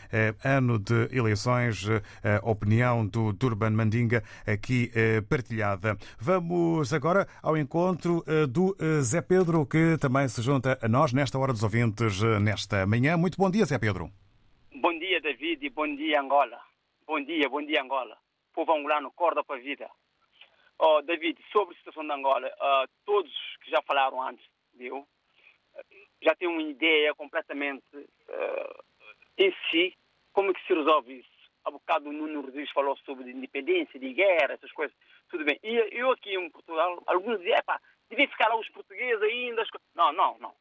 [0.43, 4.91] ano de eleições, a opinião do Durban Mandinga aqui
[5.29, 5.97] partilhada.
[6.19, 11.51] Vamos agora ao encontro do Zé Pedro, que também se junta a nós nesta hora
[11.51, 13.17] dos ouvintes, nesta manhã.
[13.17, 14.09] Muito bom dia, Zé Pedro.
[14.75, 16.59] Bom dia, David, e bom dia, Angola.
[17.07, 18.17] Bom dia, bom dia, Angola.
[18.53, 19.89] Povo angolano, corda para a vida.
[20.79, 23.31] Oh, David, sobre a situação da Angola, uh, todos
[23.63, 25.07] que já falaram antes, viu?
[26.21, 28.83] já têm uma ideia completamente uh,
[29.37, 29.95] em si
[30.35, 31.29] como é que se resolve isso.
[31.63, 34.95] Há bocado o Nuno Rodrigues falou sobre independência, de guerra, essas coisas.
[35.29, 35.57] Tudo bem.
[35.63, 39.63] E eu aqui em Portugal, alguns dizem, pá, devia ficar lá os portugueses ainda.
[39.95, 40.53] Não, não, não.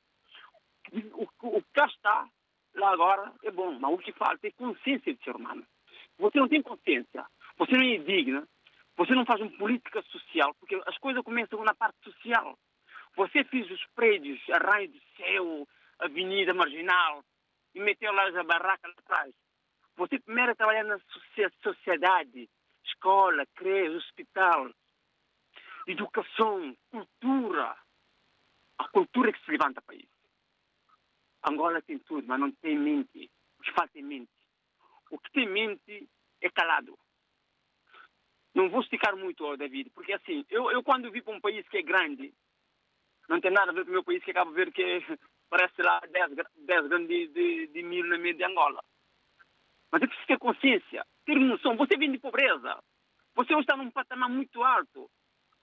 [1.13, 2.27] O, o que cá está,
[2.77, 5.67] lá agora, é bom, mas o que falta é consciência de ser humano.
[6.19, 7.27] Você não tem consciência,
[7.59, 8.49] você não é digna,
[8.97, 12.57] você não faz uma política social, porque as coisas começam na parte social.
[13.17, 17.25] Você fez os prédios, a raio do céu, avenida marginal,
[17.75, 19.35] e meteu lá a barraca lá atrás.
[19.97, 20.99] Você primeiro trabalhar na
[21.63, 22.51] sociedade,
[22.85, 24.71] escola, creche, hospital,
[25.87, 27.77] educação, cultura.
[28.79, 30.09] A cultura é que se levanta o país.
[31.47, 33.31] Angola tem tudo, mas não tem mente.
[33.61, 34.33] Os falta mente.
[35.11, 36.09] O que tem mente
[36.41, 36.99] é calado.
[38.55, 41.79] Não vou esticar muito, David, porque assim, eu, eu quando vi para um país que
[41.79, 42.33] é grande,
[43.29, 44.83] não tem nada a ver com o meu país, que acaba de ver que
[45.51, 48.83] parece lá 10, 10 grandes de, de, mil na meia de Angola.
[49.95, 51.77] Mas é preciso ter consciência, ter noção.
[51.77, 52.83] Você vem de pobreza.
[53.37, 55.09] Você está num patamar muito alto.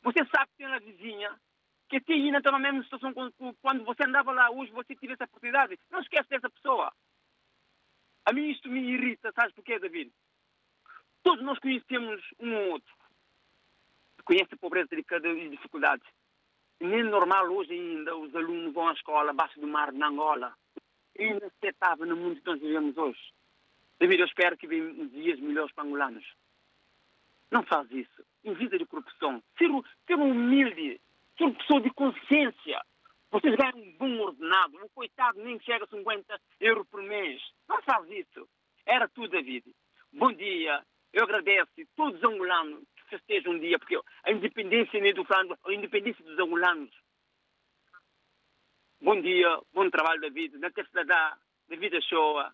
[0.03, 1.37] Você sabe que tem uma vizinha
[1.89, 5.25] que até ainda está na mesma situação quando você andava lá hoje, você teve essa
[5.25, 5.77] oportunidade.
[5.91, 6.93] Não esquece dessa pessoa.
[8.25, 10.09] A mim isto me irrita, sabes porquê, David?
[11.23, 12.95] Todos nós conhecemos um ou outro.
[14.23, 16.07] Conhece a pobreza e dificuldades.
[16.79, 20.55] Nem é normal hoje ainda os alunos vão à escola abaixo do mar na Angola.
[21.19, 23.19] Inaceitável no mundo que nós vivemos hoje.
[24.01, 26.25] David, eu espero que venham dias melhores para angolanos.
[27.51, 28.25] Não faz isso.
[28.43, 29.43] Em vida de corrupção.
[29.59, 29.69] Ser,
[30.07, 30.99] ser humilde.
[31.37, 32.81] Ser uma pessoa de consciência.
[33.29, 34.83] Vocês ganham um bom ordenado.
[34.83, 37.39] Um coitado nem chega a 50 euros por mês.
[37.69, 38.49] Não faz isso.
[38.87, 39.71] Era tudo, David.
[40.11, 40.83] Bom dia.
[41.13, 45.55] Eu agradeço todos os angolanos que festejam um dia, porque a independência nem do Frango,
[45.63, 46.89] a independência dos angolanos.
[48.99, 50.57] Bom dia, bom trabalho, David.
[50.57, 51.37] Na terceira da
[51.67, 52.51] David Shoa.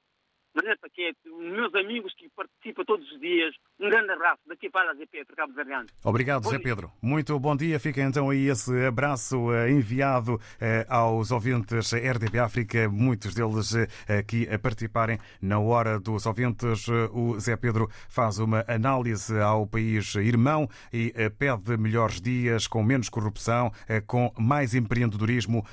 [0.82, 4.42] Paquete, meus amigos que participam todos os dias, um grande abraço.
[4.48, 5.88] Daqui para Zé Pedro, Cabo Verdeano.
[6.04, 6.60] Obrigado, bom Zé.
[6.60, 6.92] Pedro.
[7.02, 7.80] Muito bom dia.
[7.80, 14.18] Fica então aí esse abraço eh, enviado eh, aos ouvintes RDP África, muitos deles eh,
[14.20, 16.88] aqui a participarem na hora dos ouvintes.
[17.12, 23.10] O Zé Pedro faz uma análise ao país irmão e pede melhores dias, com menos
[23.10, 23.72] corrupção,
[24.08, 25.66] com mais empreendedorismo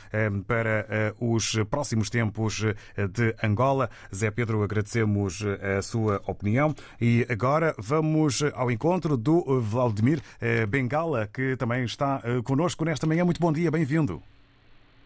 [0.46, 3.88] para os próximos tempos de Angola.
[4.14, 11.28] Zé Pedro, agradecemos a sua opinião e agora vamos ao encontro do Valdemir eh, Bengala,
[11.28, 13.24] que também está eh, conosco nesta manhã.
[13.24, 14.20] Muito bom dia, bem-vindo.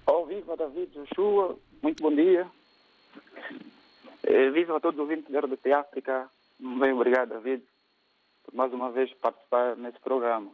[0.07, 2.47] Oh, viva David Joshua, muito bom dia.
[4.25, 6.31] Eh, viva a todos os ouvintes da RDP África.
[6.59, 7.63] Bem, obrigado, David,
[8.45, 10.51] por mais uma vez participar nesse programa.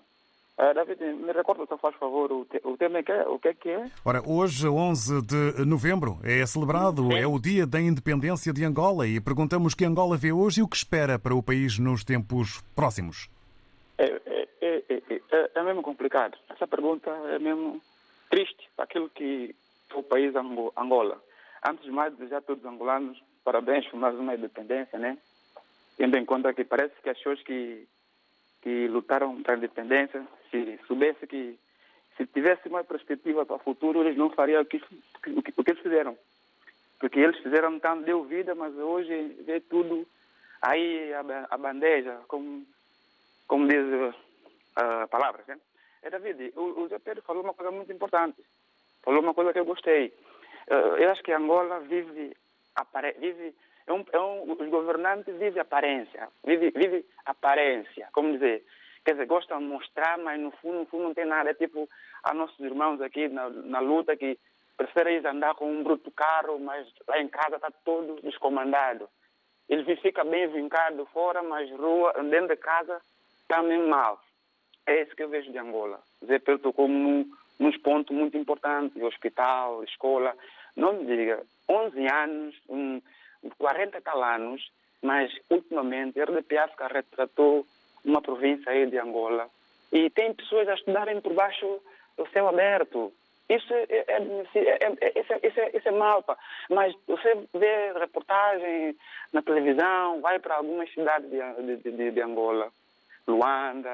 [0.56, 3.40] Uh, David, me recorda, só faz favor, o, te, o tema é que é, o
[3.40, 3.90] que é que é?
[4.04, 7.18] Ora, hoje, 11 de novembro, é celebrado, Sim.
[7.18, 10.68] é o dia da independência de Angola e perguntamos que Angola vê hoje e o
[10.68, 13.28] que espera para o país nos tempos próximos.
[13.98, 16.38] É, é, é, é, é mesmo complicado.
[16.48, 17.80] Essa pergunta é mesmo
[18.30, 19.54] triste para aquilo que
[19.90, 21.20] é o país Angola.
[21.66, 25.18] Antes de mais, desejar a todos os angolanos parabéns por mais uma independência, né?
[25.96, 27.86] Tendo em conta que parece que as pessoas que
[28.62, 31.58] que lutaram para a independência, se soubesse que
[32.16, 35.64] se tivesse uma perspectiva para o futuro, eles não fariam o que, o que, o
[35.64, 36.16] que eles fizeram.
[37.00, 40.06] Porque eles fizeram tanto, deu vida, mas hoje vê tudo
[40.62, 42.64] aí a, a bandeja, como,
[43.48, 43.84] como diz
[44.76, 45.42] a uh, palavra.
[45.48, 45.58] Né?
[46.02, 48.40] É, David, o, o Zé Pedro falou uma coisa muito importante.
[49.02, 50.14] Falou uma coisa que eu gostei.
[50.68, 52.36] Uh, eu acho que Angola vive,
[52.76, 53.54] apare, vive
[53.86, 58.64] é um, é um, os governantes vivem aparência, vive, vive aparência, como dizer,
[59.04, 61.50] quer dizer, gostam de mostrar, mas no fundo, no fundo não tem nada.
[61.50, 61.88] É tipo
[62.22, 64.38] a nossos irmãos aqui na, na luta que
[64.76, 69.08] preferem andar com um bruto carro, mas lá em casa está todo descomandado.
[69.68, 73.00] Ele fica bem vincado fora, mas rua, dentro de casa
[73.42, 74.20] está mesmo mal.
[74.86, 76.00] É isso que eu vejo de Angola.
[76.26, 80.36] Zé Pedro tocou num, nos pontos muito importantes, hospital, escola.
[80.76, 83.00] Não me diga, 11 anos, um,
[83.58, 84.70] 40 tal anos,
[85.02, 87.66] mas ultimamente a RDP África retratou
[88.04, 89.48] uma província aí de Angola
[89.92, 91.80] e tem pessoas a estudarem por baixo
[92.16, 93.12] do céu aberto.
[93.48, 96.36] Isso é, é, é, isso é, isso é, isso é mal, pá.
[96.70, 98.96] Mas você vê reportagem
[99.32, 102.70] na televisão, vai para algumas cidades de, de, de, de Angola,
[103.26, 103.90] Luanda,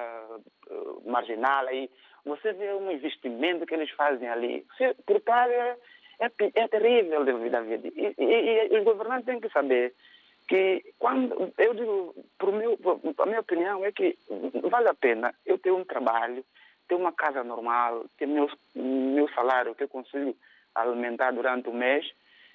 [1.05, 1.91] Marginal, aí,
[2.25, 4.65] você vê um investimento que eles fazem ali.
[4.77, 5.77] Você, por trás é,
[6.21, 7.91] é, é terrível da vida.
[7.97, 9.95] E, e, e, os governantes têm que saber
[10.51, 12.13] que quando eu digo,
[12.53, 12.77] meu,
[13.19, 14.19] a minha opinião é que
[14.69, 16.45] vale a pena eu ter um trabalho,
[16.89, 20.37] ter uma casa normal, ter meu, meu salário que eu consigo
[20.75, 22.05] alimentar durante o mês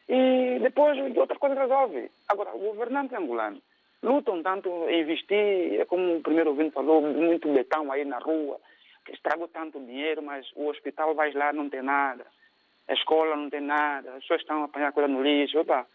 [0.09, 2.11] e depois outra coisa resolve.
[2.27, 3.61] Agora, o governante angolano
[4.03, 8.59] lutam tanto em investir, é como o primeiro ouvinte falou, muito betão aí na rua,
[9.07, 12.25] estragou tanto dinheiro, mas o hospital vai lá não tem nada,
[12.89, 15.87] a escola não tem nada, as pessoas estão a apanhar coisa no lixo, opa.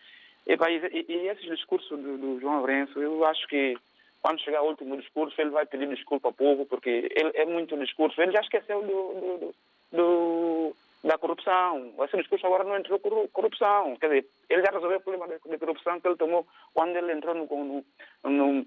[0.51, 0.57] E,
[0.99, 3.77] e, e esses discursos do, do João Lourenço, eu acho que
[4.21, 7.79] quando chegar o último discurso, ele vai pedir desculpa ao povo, porque ele é muito
[7.79, 8.21] discurso.
[8.21, 9.55] Ele já esqueceu do,
[9.93, 11.95] do, da corrupção.
[12.05, 13.01] Esse discurso agora não entrou
[13.33, 13.97] corrupção.
[13.97, 17.35] Quer dizer, ele já resolveu o problema de, corrupção que ele tomou quando ele entrou
[17.35, 18.67] no, no, no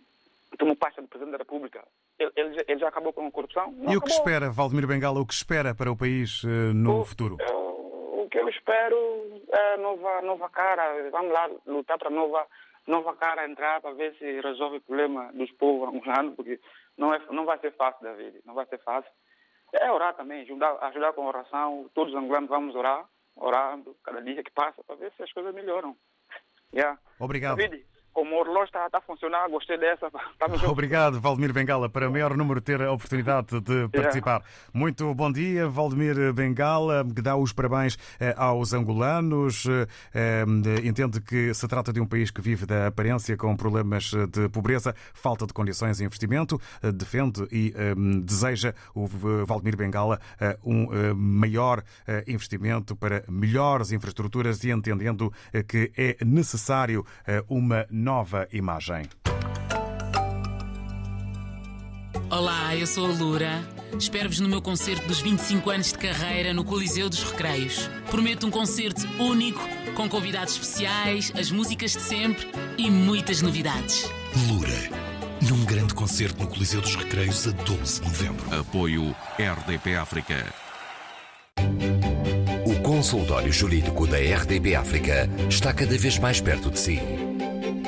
[0.58, 1.84] tomou pasta do Presidente da República.
[2.18, 3.72] Ele, ele, ele já acabou com a corrupção?
[3.72, 3.98] Não e acabou.
[3.98, 7.36] o que espera, Valdemir Bengala, o que espera para o país uh, no o, futuro?
[7.36, 7.83] O
[8.34, 11.08] que eu espero é nova, nova cara.
[11.12, 12.48] Vamos lá lutar para nova
[12.86, 16.60] nova cara entrar para ver se resolve o problema dos povos angolanos, porque
[16.98, 19.10] não, é, não vai ser fácil, David, não vai ser fácil.
[19.72, 23.06] É orar também, ajudar, ajudar com oração, todos os angolanos vamos orar,
[23.38, 25.96] orando cada dia que passa, para ver se as coisas melhoram.
[26.76, 26.98] Yeah.
[27.20, 27.58] Obrigado.
[27.58, 30.10] David, como o relógio está, está a funcionar, gostei dessa.
[30.70, 34.42] Obrigado, Valdemir Bengala, para maior número ter a oportunidade de participar.
[34.42, 34.46] Yeah.
[34.74, 39.66] Muito bom dia, Valdemir Bengala, que dá os parabéns eh, aos angolanos.
[40.14, 40.46] Eh,
[40.84, 44.96] entende que se trata de um país que vive da aparência com problemas de pobreza,
[45.14, 46.62] falta de condições e investimento.
[46.82, 47.74] Eh, defende e
[48.24, 49.08] deseja o
[49.46, 50.20] Valdemir Bengala
[50.64, 51.84] um maior
[52.28, 55.32] investimento para melhores infraestruturas e entendendo
[55.68, 57.06] que é necessário
[57.50, 59.04] uma nova imagem.
[62.30, 63.64] Olá, eu sou a Lura.
[63.98, 67.90] Espero-vos no meu concerto dos 25 anos de carreira no Coliseu dos Recreios.
[68.12, 69.62] Prometo um concerto único,
[69.96, 72.46] com convidados especiais, as músicas de sempre
[72.78, 74.10] e muitas novidades.
[74.50, 74.90] Lura,
[75.48, 78.60] num grande concerto no Coliseu dos Recreios a 12 de novembro.
[78.60, 80.54] Apoio RDP África.
[82.66, 87.00] O consultório jurídico da RDP África está cada vez mais perto de si.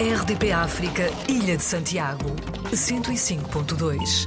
[0.00, 2.34] RDP África, Ilha de Santiago,
[2.72, 4.26] 105.2.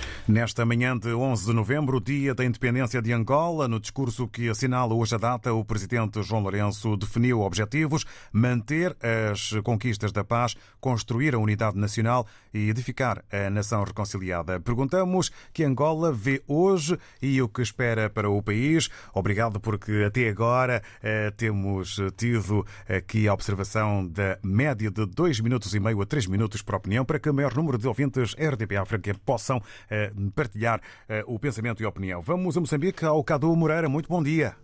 [0.27, 4.93] Nesta manhã de 11 de novembro, dia da independência de Angola, no discurso que assinala
[4.93, 11.33] hoje a data, o presidente João Lourenço definiu objetivos: manter as conquistas da paz, construir
[11.33, 14.59] a unidade nacional e edificar a nação reconciliada.
[14.59, 18.89] Perguntamos que Angola vê hoje e o que espera para o país.
[19.15, 25.73] Obrigado porque até agora eh, temos tido aqui a observação da média de 2 minutos
[25.73, 28.77] e meio a 3 minutos por opinião para que o maior número de ouvintes RDP
[28.77, 32.21] África possam eh, partilhar uh, o pensamento e a opinião.
[32.21, 33.89] Vamos a Moçambique, ao Cadu Moreira.
[33.89, 34.55] Muito bom dia.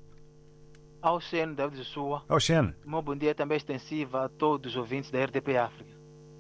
[1.02, 2.24] Ao Xen, David Sua.
[2.28, 2.74] Ao Xen.
[2.86, 5.92] Um bom dia também extensivo a todos os ouvintes da RDP África.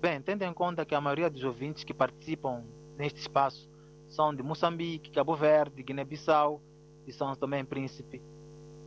[0.02, 2.64] Bem, tendo em conta que a maioria dos ouvintes que participam
[2.98, 3.70] neste espaço
[4.10, 6.62] são de Moçambique, Cabo Verde, Guiné-Bissau
[7.06, 8.22] e São também Príncipe.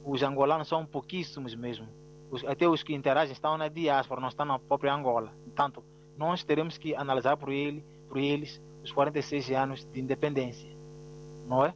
[0.04, 1.88] Os angolanos são pouquíssimos mesmo.
[2.30, 5.32] Os, até os que interagem estão na diáspora, não estão na própria Angola.
[5.44, 5.84] Portanto,
[6.16, 10.70] nós teremos que analisar por, ele, por eles os 46 anos de independência,
[11.46, 11.74] não é?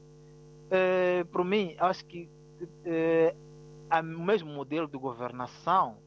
[0.70, 2.28] é para mim, acho que
[2.84, 3.34] é,
[3.90, 5.98] o mesmo modelo de governação,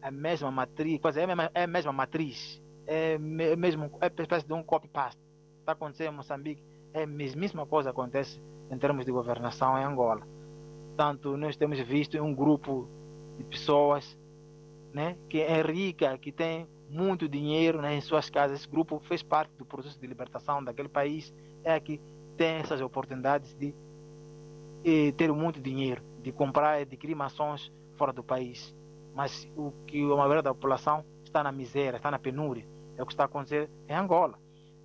[0.00, 4.46] a mesma matriz, quase é a mesma, é a mesma matriz, é mesmo é espécie
[4.46, 5.20] de um copy-paste.
[5.60, 6.62] Está acontecendo em Moçambique,
[6.94, 10.26] é a mesmíssima coisa acontece em termos de governação em Angola.
[10.88, 12.88] Portanto, nós temos visto um grupo
[13.36, 14.18] de pessoas
[14.92, 18.60] né, que é rica, que tem muito dinheiro né, em suas casas.
[18.60, 21.32] Esse grupo fez parte do processo de libertação daquele país.
[21.62, 22.00] É que
[22.36, 23.74] tem essas oportunidades de,
[24.82, 28.74] de ter muito dinheiro, de comprar adquirir mações fora do país.
[29.14, 32.66] Mas o que a maioria da população está na miséria, está na penúria.
[32.96, 34.38] É o que está acontecendo em Angola.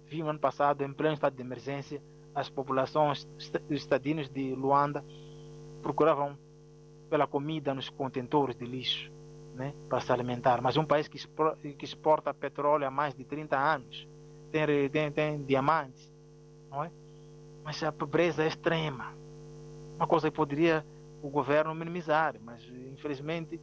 [0.07, 2.01] Vimos ano passado, em pleno estado de emergência,
[2.35, 5.03] as populações, os estadinos de Luanda
[5.81, 6.37] procuravam
[7.09, 9.12] pela comida nos contentores de lixo
[9.53, 10.61] né, para se alimentar.
[10.61, 11.17] Mas um país que
[11.85, 14.07] exporta, petróleo há mais de 30 anos,
[14.51, 16.11] tem, tem, tem diamantes,
[16.69, 16.91] não é?
[17.63, 19.13] mas a pobreza é extrema.
[19.95, 20.85] Uma coisa que poderia
[21.21, 23.59] o governo minimizar, mas infelizmente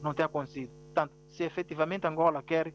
[0.00, 0.70] não tem acontecido.
[0.84, 2.72] Portanto, se efetivamente Angola quer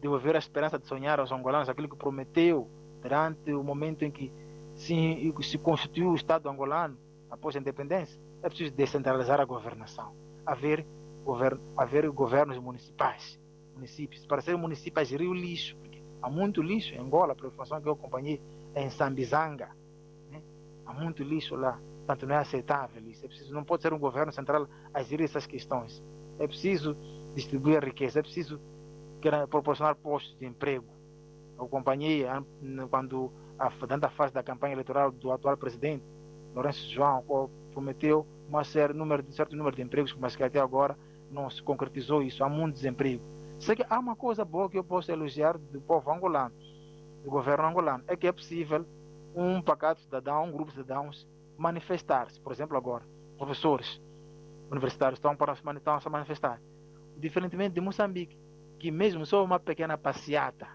[0.00, 2.68] devolver a esperança de sonhar aos angolanos aquilo que prometeu
[3.02, 4.32] durante o momento em que
[4.74, 6.96] se, se constituiu o Estado angolano
[7.30, 10.12] após a independência, é preciso descentralizar a governação,
[10.46, 10.86] haver,
[11.28, 13.38] govern, haver governos municipais,
[13.74, 14.24] municípios.
[14.24, 17.86] Para ser município, gerir o lixo, porque há muito lixo em Angola, a informação que
[17.86, 18.40] eu acompanhei
[18.74, 19.68] é em Sambizanga.
[20.30, 20.42] Né?
[20.86, 23.26] Há muito lixo lá, portanto não é aceitável isso.
[23.26, 26.02] É preciso, não pode ser um governo central a gerir essas questões.
[26.38, 26.96] É preciso
[27.34, 28.58] distribuir a riqueza, é preciso
[29.50, 30.86] proporcionar postos de emprego.
[31.58, 32.24] Eu acompanhei
[32.88, 33.30] quando,
[33.80, 36.04] durante a fase da campanha eleitoral do atual presidente,
[36.54, 37.22] Lourenço João,
[37.72, 38.26] prometeu
[38.64, 40.96] série, número, um certo número de empregos, mas que até agora
[41.30, 42.42] não se concretizou isso.
[42.42, 43.22] Há muito desemprego.
[43.58, 46.54] Sei que há uma coisa boa que eu posso elogiar do povo angolano,
[47.24, 48.86] do governo angolano, é que é possível
[49.34, 51.26] um pacato cidadão, um grupo de cidadãos
[51.56, 52.40] manifestar-se.
[52.40, 53.04] Por exemplo, agora,
[53.36, 54.00] professores
[54.70, 56.60] universitários estão para estão se manifestar.
[57.16, 58.38] Diferentemente de Moçambique,
[58.78, 60.68] que mesmo só uma pequena passeata,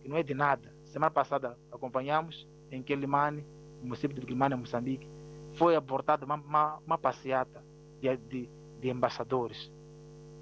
[0.00, 0.72] que não é de nada.
[0.84, 3.44] Semana passada acompanhamos em Quelimane,
[3.80, 5.08] no município de Quelimane, Moçambique,
[5.52, 7.62] foi abortada uma, uma, uma passeata
[8.00, 8.50] de, de,
[8.80, 9.70] de, embaixadores.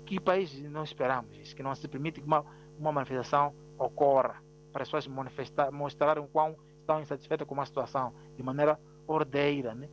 [0.05, 1.55] Que país não esperamos isso?
[1.55, 2.45] Que não se permite que uma,
[2.79, 8.13] uma manifestação ocorra para as pessoas manifestar, mostrarem o quão estão insatisfeitas com uma situação
[8.37, 9.75] de maneira ordeira.
[9.75, 9.89] Né?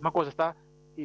[0.00, 0.56] Uma coisa está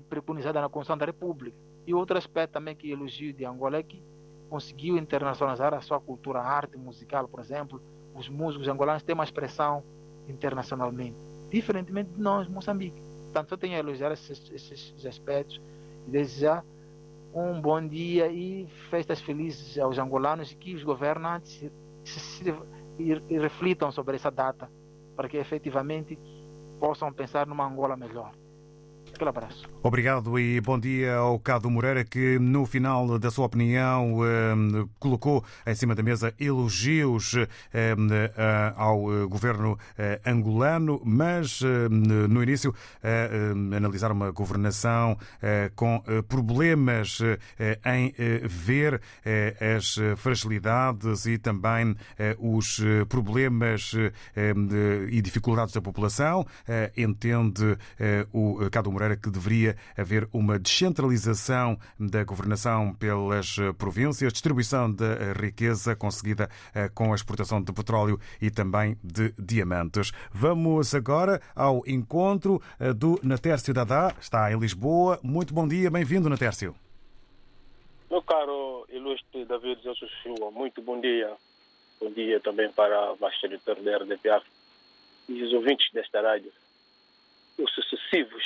[0.02, 1.58] preconizada na Constituição da República.
[1.86, 4.02] E outro aspecto também que elogio de Angola é que
[4.50, 7.82] conseguiu internacionalizar a sua cultura, a arte musical, por exemplo.
[8.16, 9.84] Os músicos angolanos têm uma expressão
[10.28, 11.18] internacionalmente,
[11.50, 13.02] diferentemente de nós, Moçambique.
[13.26, 15.60] Portanto, só tenho a elogiar esses, esses aspectos
[16.08, 16.64] e desejar
[17.34, 21.72] um bom dia e festas felizes aos angolanos e que os governantes
[22.04, 22.54] se, se,
[23.40, 24.70] reflitam sobre essa data
[25.16, 26.18] para que efetivamente
[26.80, 28.32] possam pensar numa Angola melhor.
[29.24, 29.70] Aquele abraço.
[29.82, 35.46] Obrigado e bom dia ao Cado Moreira, que no final da sua opinião eh, colocou
[35.66, 37.36] em cima da mesa elogios
[37.74, 37.96] eh,
[38.76, 42.74] ao governo eh, angolano, mas no início
[43.76, 45.18] analisar uma governação
[45.76, 47.20] com problemas
[47.86, 48.14] em
[48.48, 49.02] ver
[49.76, 51.96] as fragilidades e também
[52.40, 53.94] os problemas
[55.10, 56.46] e dificuldades da população.
[56.98, 57.78] Entende
[58.32, 64.92] o Cado Moreira Moreira que deveria haver uma descentralização da governação pelas eh, províncias, distribuição
[64.92, 70.12] da eh, riqueza conseguida eh, com a exportação de petróleo e também de diamantes.
[70.32, 72.62] Vamos agora ao encontro
[72.96, 75.20] do Natércio Dadá, está em Lisboa.
[75.24, 76.76] Muito bom dia, bem-vindo, Natércio.
[78.10, 81.32] Meu caro ilustre David Jesus Silva, muito bom dia.
[82.00, 84.42] Bom dia também para o vasto editor da RDPA
[85.30, 86.52] e os ouvintes desta rádio.
[87.58, 88.44] Os sucessivos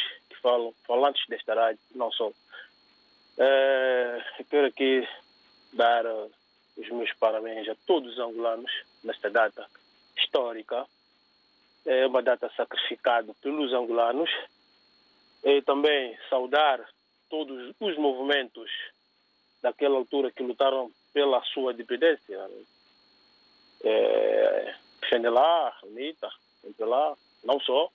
[0.47, 2.31] falam, falantes desta rádio, não só.
[3.37, 5.07] É, eu quero aqui
[5.73, 6.31] dar uh,
[6.77, 8.71] os meus parabéns a todos os angolanos
[9.03, 9.67] nesta data
[10.17, 10.85] histórica.
[11.85, 14.29] É uma data sacrificada pelos angolanos.
[15.43, 16.83] E também saudar
[17.29, 18.71] todos os movimentos
[19.61, 22.49] daquela altura que lutaram pela sua independência.
[23.83, 24.75] É,
[25.09, 26.29] FENELA, UNITA,
[26.79, 27.89] lá, não só,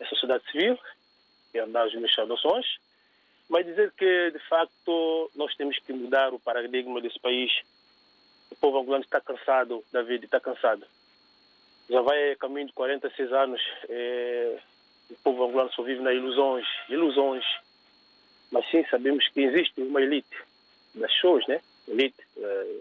[0.00, 0.78] a sociedade civil
[1.52, 2.66] das minhas saudações,
[3.48, 7.52] mas dizer que, de facto, nós temos que mudar o paradigma desse país.
[8.50, 10.84] O povo angolano está cansado da vida, está cansado.
[11.88, 14.58] Já vai caminho de 46 anos, é,
[15.10, 17.44] o povo angolano só vive nas ilusões, ilusões.
[18.50, 20.36] Mas sim, sabemos que existe uma elite
[20.94, 21.60] das pessoas, né?
[21.86, 22.80] Elite é,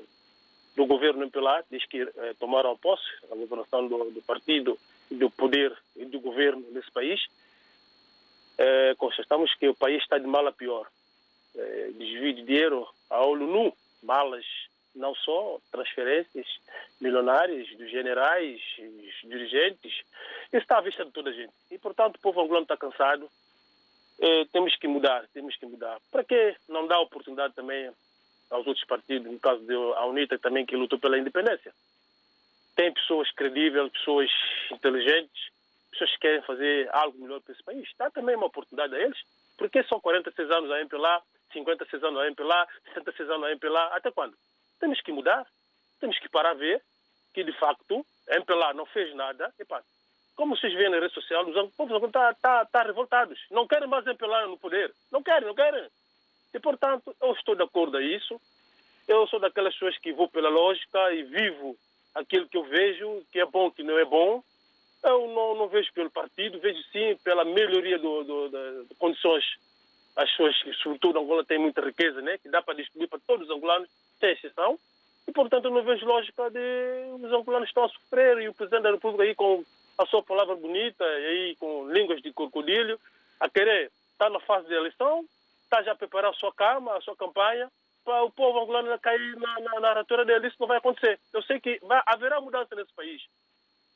[0.76, 4.78] do governo impelar, diz que é, tomaram posse, a governação do, do partido,
[5.12, 7.22] do poder e do governo desse país
[8.58, 10.88] é, constatamos que o país está de mal a pior.
[11.56, 14.46] É, desvio de dinheiro a olho nu, malas,
[14.96, 16.48] não só transferências
[17.00, 19.94] milionárias dos generais, dos dirigentes,
[20.48, 21.54] isso está à vista de toda a gente.
[21.70, 23.30] E, portanto, o povo angolano está cansado.
[24.20, 26.00] É, temos que mudar, temos que mudar.
[26.12, 27.92] Para que não dar oportunidade também
[28.50, 31.74] aos outros partidos, no caso da UNITA também, que lutou pela independência?
[32.76, 34.30] Tem pessoas credíveis, pessoas
[34.72, 35.50] inteligentes,
[35.96, 37.90] pessoas que querem fazer algo melhor para esse país.
[37.98, 39.18] Dá também uma oportunidade a eles.
[39.58, 41.22] Porque são 46 anos a MP lá,
[41.54, 43.96] 56 anos a MP lá, 66 anos a MP lá.
[43.96, 44.36] Até quando?
[44.80, 45.46] Temos que mudar.
[46.00, 46.82] Temos que parar a ver
[47.34, 49.54] que, de facto, a MP lá não fez nada.
[49.58, 49.82] Epa,
[50.36, 53.40] como vocês veem na rede social, os povos estão tá, tá revoltados.
[53.50, 54.94] Não querem mais MPLA no poder.
[55.12, 55.88] Não querem, não querem.
[56.54, 58.40] E, portanto, eu estou de acordo a isso.
[59.08, 61.78] Eu sou daquelas pessoas que vou pela lógica e vivo
[62.14, 64.44] aquilo que eu vejo, que é bom, que não é bom.
[65.06, 69.46] Eu não, não vejo pelo partido, vejo sim pela melhoria do, do, de condições.
[70.16, 72.38] As pessoas, sobretudo, Angola tem muita riqueza, né?
[72.40, 73.88] que dá para distribuir para todos os angolanos,
[74.20, 74.80] sem exceção.
[75.28, 76.60] E, portanto, eu não vejo lógica de
[77.24, 79.64] os angolanos estão a sofrer e o Presidente da República aí com
[79.98, 83.00] a sua palavra bonita e aí com línguas de crocodilo,
[83.40, 85.26] a querer estar na fase de eleição,
[85.64, 87.70] está já a preparar a sua cama, a sua campanha,
[88.04, 90.48] para o povo angolano cair na, na, na narrativa dele.
[90.48, 91.20] Isso não vai acontecer.
[91.34, 93.22] Eu sei que vai, haverá mudança nesse país.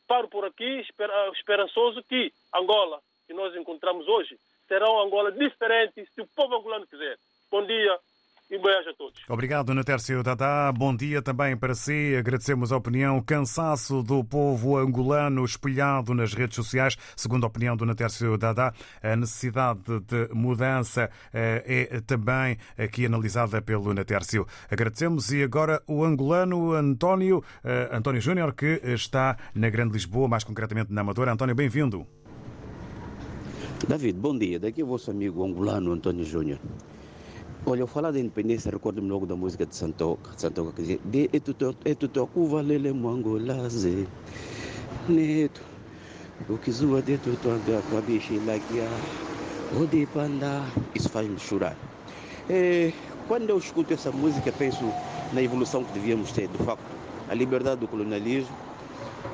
[0.09, 6.03] Paro por aqui, esper, esperançoso que Angola, que nós encontramos hoje, será uma Angola diferente
[6.15, 7.15] se o povo angolano quiser.
[7.51, 7.99] Bom dia,
[8.49, 9.21] e beijo a todos.
[9.29, 10.71] Obrigado, Natércio Dadá.
[10.71, 12.15] Bom dia também para si.
[12.17, 13.21] Agradecemos a opinião.
[13.21, 16.97] Cansaço do povo angolano espelhado nas redes sociais.
[17.15, 18.73] Segundo a opinião do Natércio Dadá,
[19.03, 24.47] a necessidade de mudança eh, é também aqui analisada pelo Natércio.
[24.69, 30.43] Agradecemos e agora o angolano António, eh, António Júnior, que está na Grande Lisboa, mais
[30.43, 31.31] concretamente na Amadora.
[31.31, 32.05] António, bem-vindo.
[33.87, 34.59] David, bom dia.
[34.59, 36.59] Daqui é o vosso amigo angolano António Júnior.
[37.65, 41.29] Olha, eu falar da independência, recordo-me logo da música de Santoca, Santoca que dizia de
[41.85, 44.07] etutoku valele mangolaze.
[45.07, 45.61] Neto
[46.47, 48.87] o que zua de tuto a bichi lagia
[49.77, 50.63] o de panda.
[50.95, 51.75] Isso faz-me chorar.
[52.49, 52.93] É,
[53.27, 54.85] quando eu escuto essa música penso
[55.33, 56.81] na evolução que devíamos ter de facto
[57.29, 58.55] a liberdade do colonialismo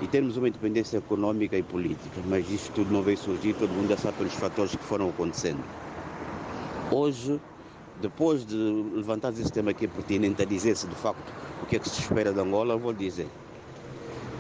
[0.02, 2.20] e termos uma independência econômica e política.
[2.28, 5.64] Mas isso tudo não veio surgir todo mundo já sabe pelos fatores que foram acontecendo.
[6.92, 7.40] Hoje
[8.02, 11.32] depois de levantar esse tema aqui pertinente a dizer-se de facto
[11.62, 13.28] o que é que se espera de Angola, vou dizer.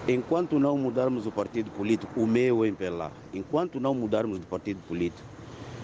[0.08, 5.28] Enquanto não mudarmos o partido político, o meu MPLA, enquanto não mudarmos de partido político,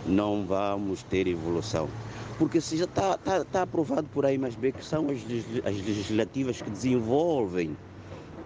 [0.05, 1.89] não vamos ter evolução.
[2.37, 5.19] Porque se já está tá, tá aprovado por aí, mas bem que são as,
[5.65, 7.75] as legislativas que desenvolvem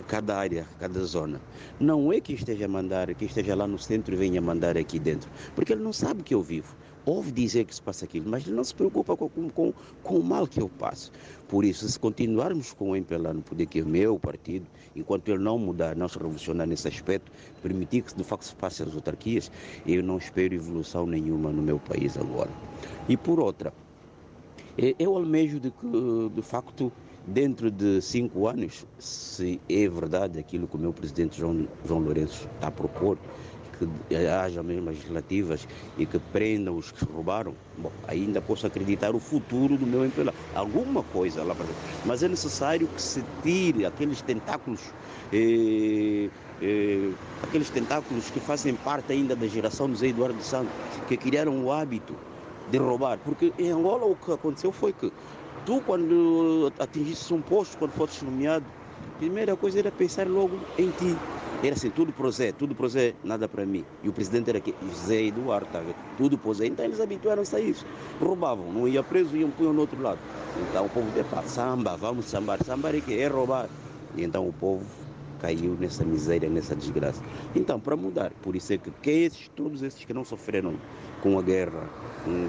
[0.08, 1.42] cada área, cada zona.
[1.80, 5.00] Não é que esteja a mandar, que esteja lá no centro e venha mandar aqui
[5.00, 6.74] dentro, porque ele não sabe que eu vivo
[7.06, 10.24] ouve dizer que se passa aquilo, mas ele não se preocupa com, com, com o
[10.24, 11.12] mal que eu passo.
[11.48, 15.30] Por isso, se continuarmos com o MPLA no poder, que é o meu partido, enquanto
[15.30, 17.32] ele não mudar, não se revolucionar nesse aspecto,
[17.62, 19.52] permitir que de facto se passem as autarquias,
[19.86, 22.50] eu não espero evolução nenhuma no meu país agora.
[23.08, 23.74] E por outra,
[24.78, 26.92] eu almejo de que, de facto,
[27.28, 32.48] dentro de cinco anos, se é verdade aquilo que o meu presidente João, João Lourenço
[32.56, 33.18] está a propor,
[33.78, 35.68] que haja mesmo legislativas
[35.98, 40.34] e que prendam os que roubaram, bom, ainda posso acreditar o futuro do meu emprego.
[40.54, 41.68] Alguma coisa lá para.
[42.06, 44.82] Mas é necessário que se tire aqueles tentáculos,
[45.32, 46.30] eh,
[46.62, 47.12] eh,
[47.44, 50.74] aqueles tentáculos que fazem parte ainda da geração do Zé Eduardo Santos,
[51.08, 52.16] que criaram o hábito
[52.72, 53.18] de roubar.
[53.20, 55.12] Porque em Angola o que aconteceu foi que
[55.66, 58.66] tu, quando atingiste um posto, quando foste nomeado,
[59.18, 61.16] primeira coisa era pensar logo em ti.
[61.64, 63.84] Era assim, tudo pro Zé, tudo pro Zé, nada para mim.
[64.04, 65.82] E o presidente era aqui, Zé Eduardo, tá
[66.18, 66.68] tudo pro Zé.
[66.68, 67.86] Então eles habituaram-se a isso.
[68.22, 70.20] Roubavam, não ia preso, iam punham no outro lado.
[70.70, 72.64] Então o povo disse, samba, vamos sambar.
[72.64, 73.70] Sambar é que é roubar.
[74.16, 74.86] E então o povo
[75.42, 77.22] caiu nessa miséria, nessa desgraça.
[77.56, 80.74] Então, para mudar, por isso é que, que esses, todos esses que não sofreram
[81.22, 81.88] com a guerra,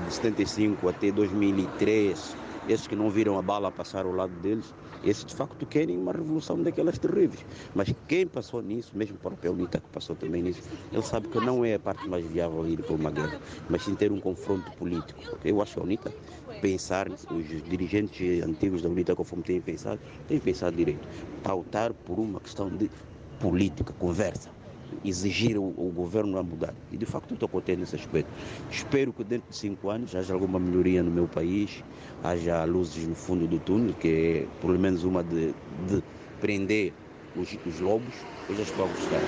[0.06, 2.36] de 75 até 2003,
[2.68, 6.12] esses que não viram a bala passar ao lado deles, esses de facto querem uma
[6.12, 7.44] revolução daquelas terríveis.
[7.74, 10.62] Mas quem passou nisso, mesmo o próprio Unita que passou também nisso,
[10.92, 13.94] ele sabe que não é a parte mais viável ir para uma guerra, mas sim
[13.94, 15.20] ter um confronto político.
[15.44, 16.12] Eu acho que a UNITA
[16.60, 21.06] pensar, os dirigentes antigos da UNITA, conforme têm pensado, têm pensado direito.
[21.42, 22.90] Pautar por uma questão de
[23.38, 24.55] política, conversa
[25.04, 26.74] exigir o, o, governo a mudar.
[26.92, 28.30] E de facto estou contente nesse aspecto.
[28.70, 31.82] Espero que dentro de cinco anos haja alguma melhoria no meu país,
[32.22, 35.54] haja luzes no fundo do túnel, que é pelo menos uma de,
[35.88, 36.02] de
[36.40, 36.92] prender
[37.36, 38.14] os, os lobos.
[38.48, 39.22] Eu já estou a gostar.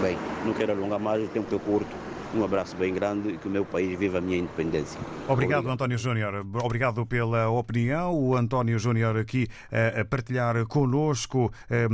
[0.00, 2.11] Bem, não quero alongar mais, o tempo é curto.
[2.34, 4.98] Um abraço bem grande e que o meu país viva a minha independência.
[5.28, 5.68] Obrigado, Obrigado.
[5.68, 6.46] António Júnior.
[6.62, 8.14] Obrigado pela opinião.
[8.14, 11.86] O António Júnior aqui eh, a partilhar conosco eh,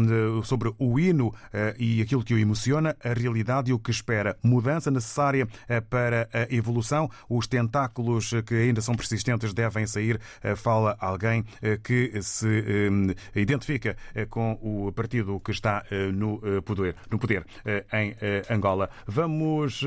[0.44, 4.36] sobre o hino eh, e aquilo que o emociona, a realidade e o que espera.
[4.40, 5.48] Mudança necessária
[5.90, 7.10] para a evolução.
[7.28, 10.20] Os tentáculos que ainda são persistentes devem sair.
[10.56, 11.44] Fala alguém
[11.82, 12.64] que se
[13.34, 13.96] identifica
[14.30, 17.44] com o partido que está no poder, no poder
[17.92, 18.14] em
[18.50, 18.88] Angola.
[19.06, 19.84] Vamos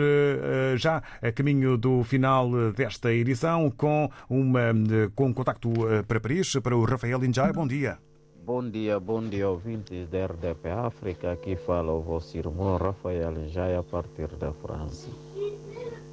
[0.77, 4.73] já a caminho do final desta edição com, uma,
[5.15, 7.51] com um contacto eh, para Paris, para o Rafael Injai.
[7.53, 7.97] Bom dia.
[8.43, 11.31] Bom dia, bom dia, ouvintes da RDP África.
[11.31, 15.09] Aqui fala o vosso irmão Rafael Jai a partir da França.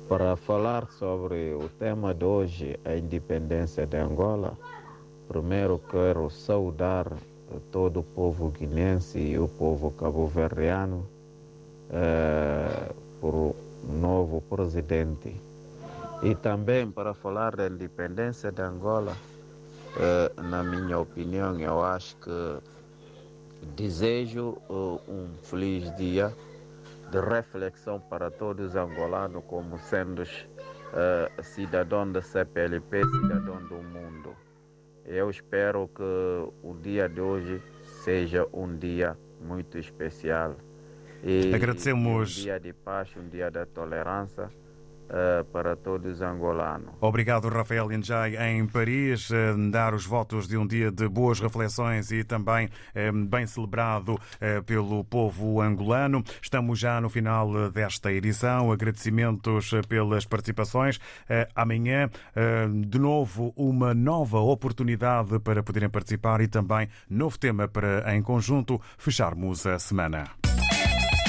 [0.08, 4.56] Para falar sobre o tema de hoje, a independência de Angola,
[5.26, 7.12] primeiro quero saudar
[7.72, 11.06] todo o povo guinense e o povo cabo-verdiano
[11.90, 13.54] eh, por
[13.88, 15.34] novo presidente.
[16.22, 19.16] E também para falar da independência de Angola,
[19.96, 22.60] eh, na minha opinião, eu acho que
[23.74, 26.32] desejo uh, um feliz dia
[27.10, 34.36] de reflexão para todos os angolanos como sendo uh, cidadão da CPLP, cidadão do mundo.
[35.04, 37.62] Eu espero que o dia de hoje
[38.04, 40.54] seja um dia muito especial.
[41.22, 42.38] E Agradecemos.
[42.38, 44.50] Um dia de paz, um dia da tolerância
[45.08, 46.90] uh, para todos os angolanos.
[47.00, 52.10] Obrigado, Rafael Injai, em Paris, uh, dar os votos de um dia de boas reflexões
[52.10, 54.18] e também uh, bem celebrado
[54.66, 56.22] pelo povo angolano.
[56.42, 58.70] Estamos já no final desta edição.
[58.70, 60.98] Agradecimentos pelas participações.
[61.54, 62.10] Amanhã,
[62.84, 68.80] de novo, uma nova oportunidade para poderem participar e também novo tema para, em conjunto,
[68.96, 70.24] fecharmos a semana.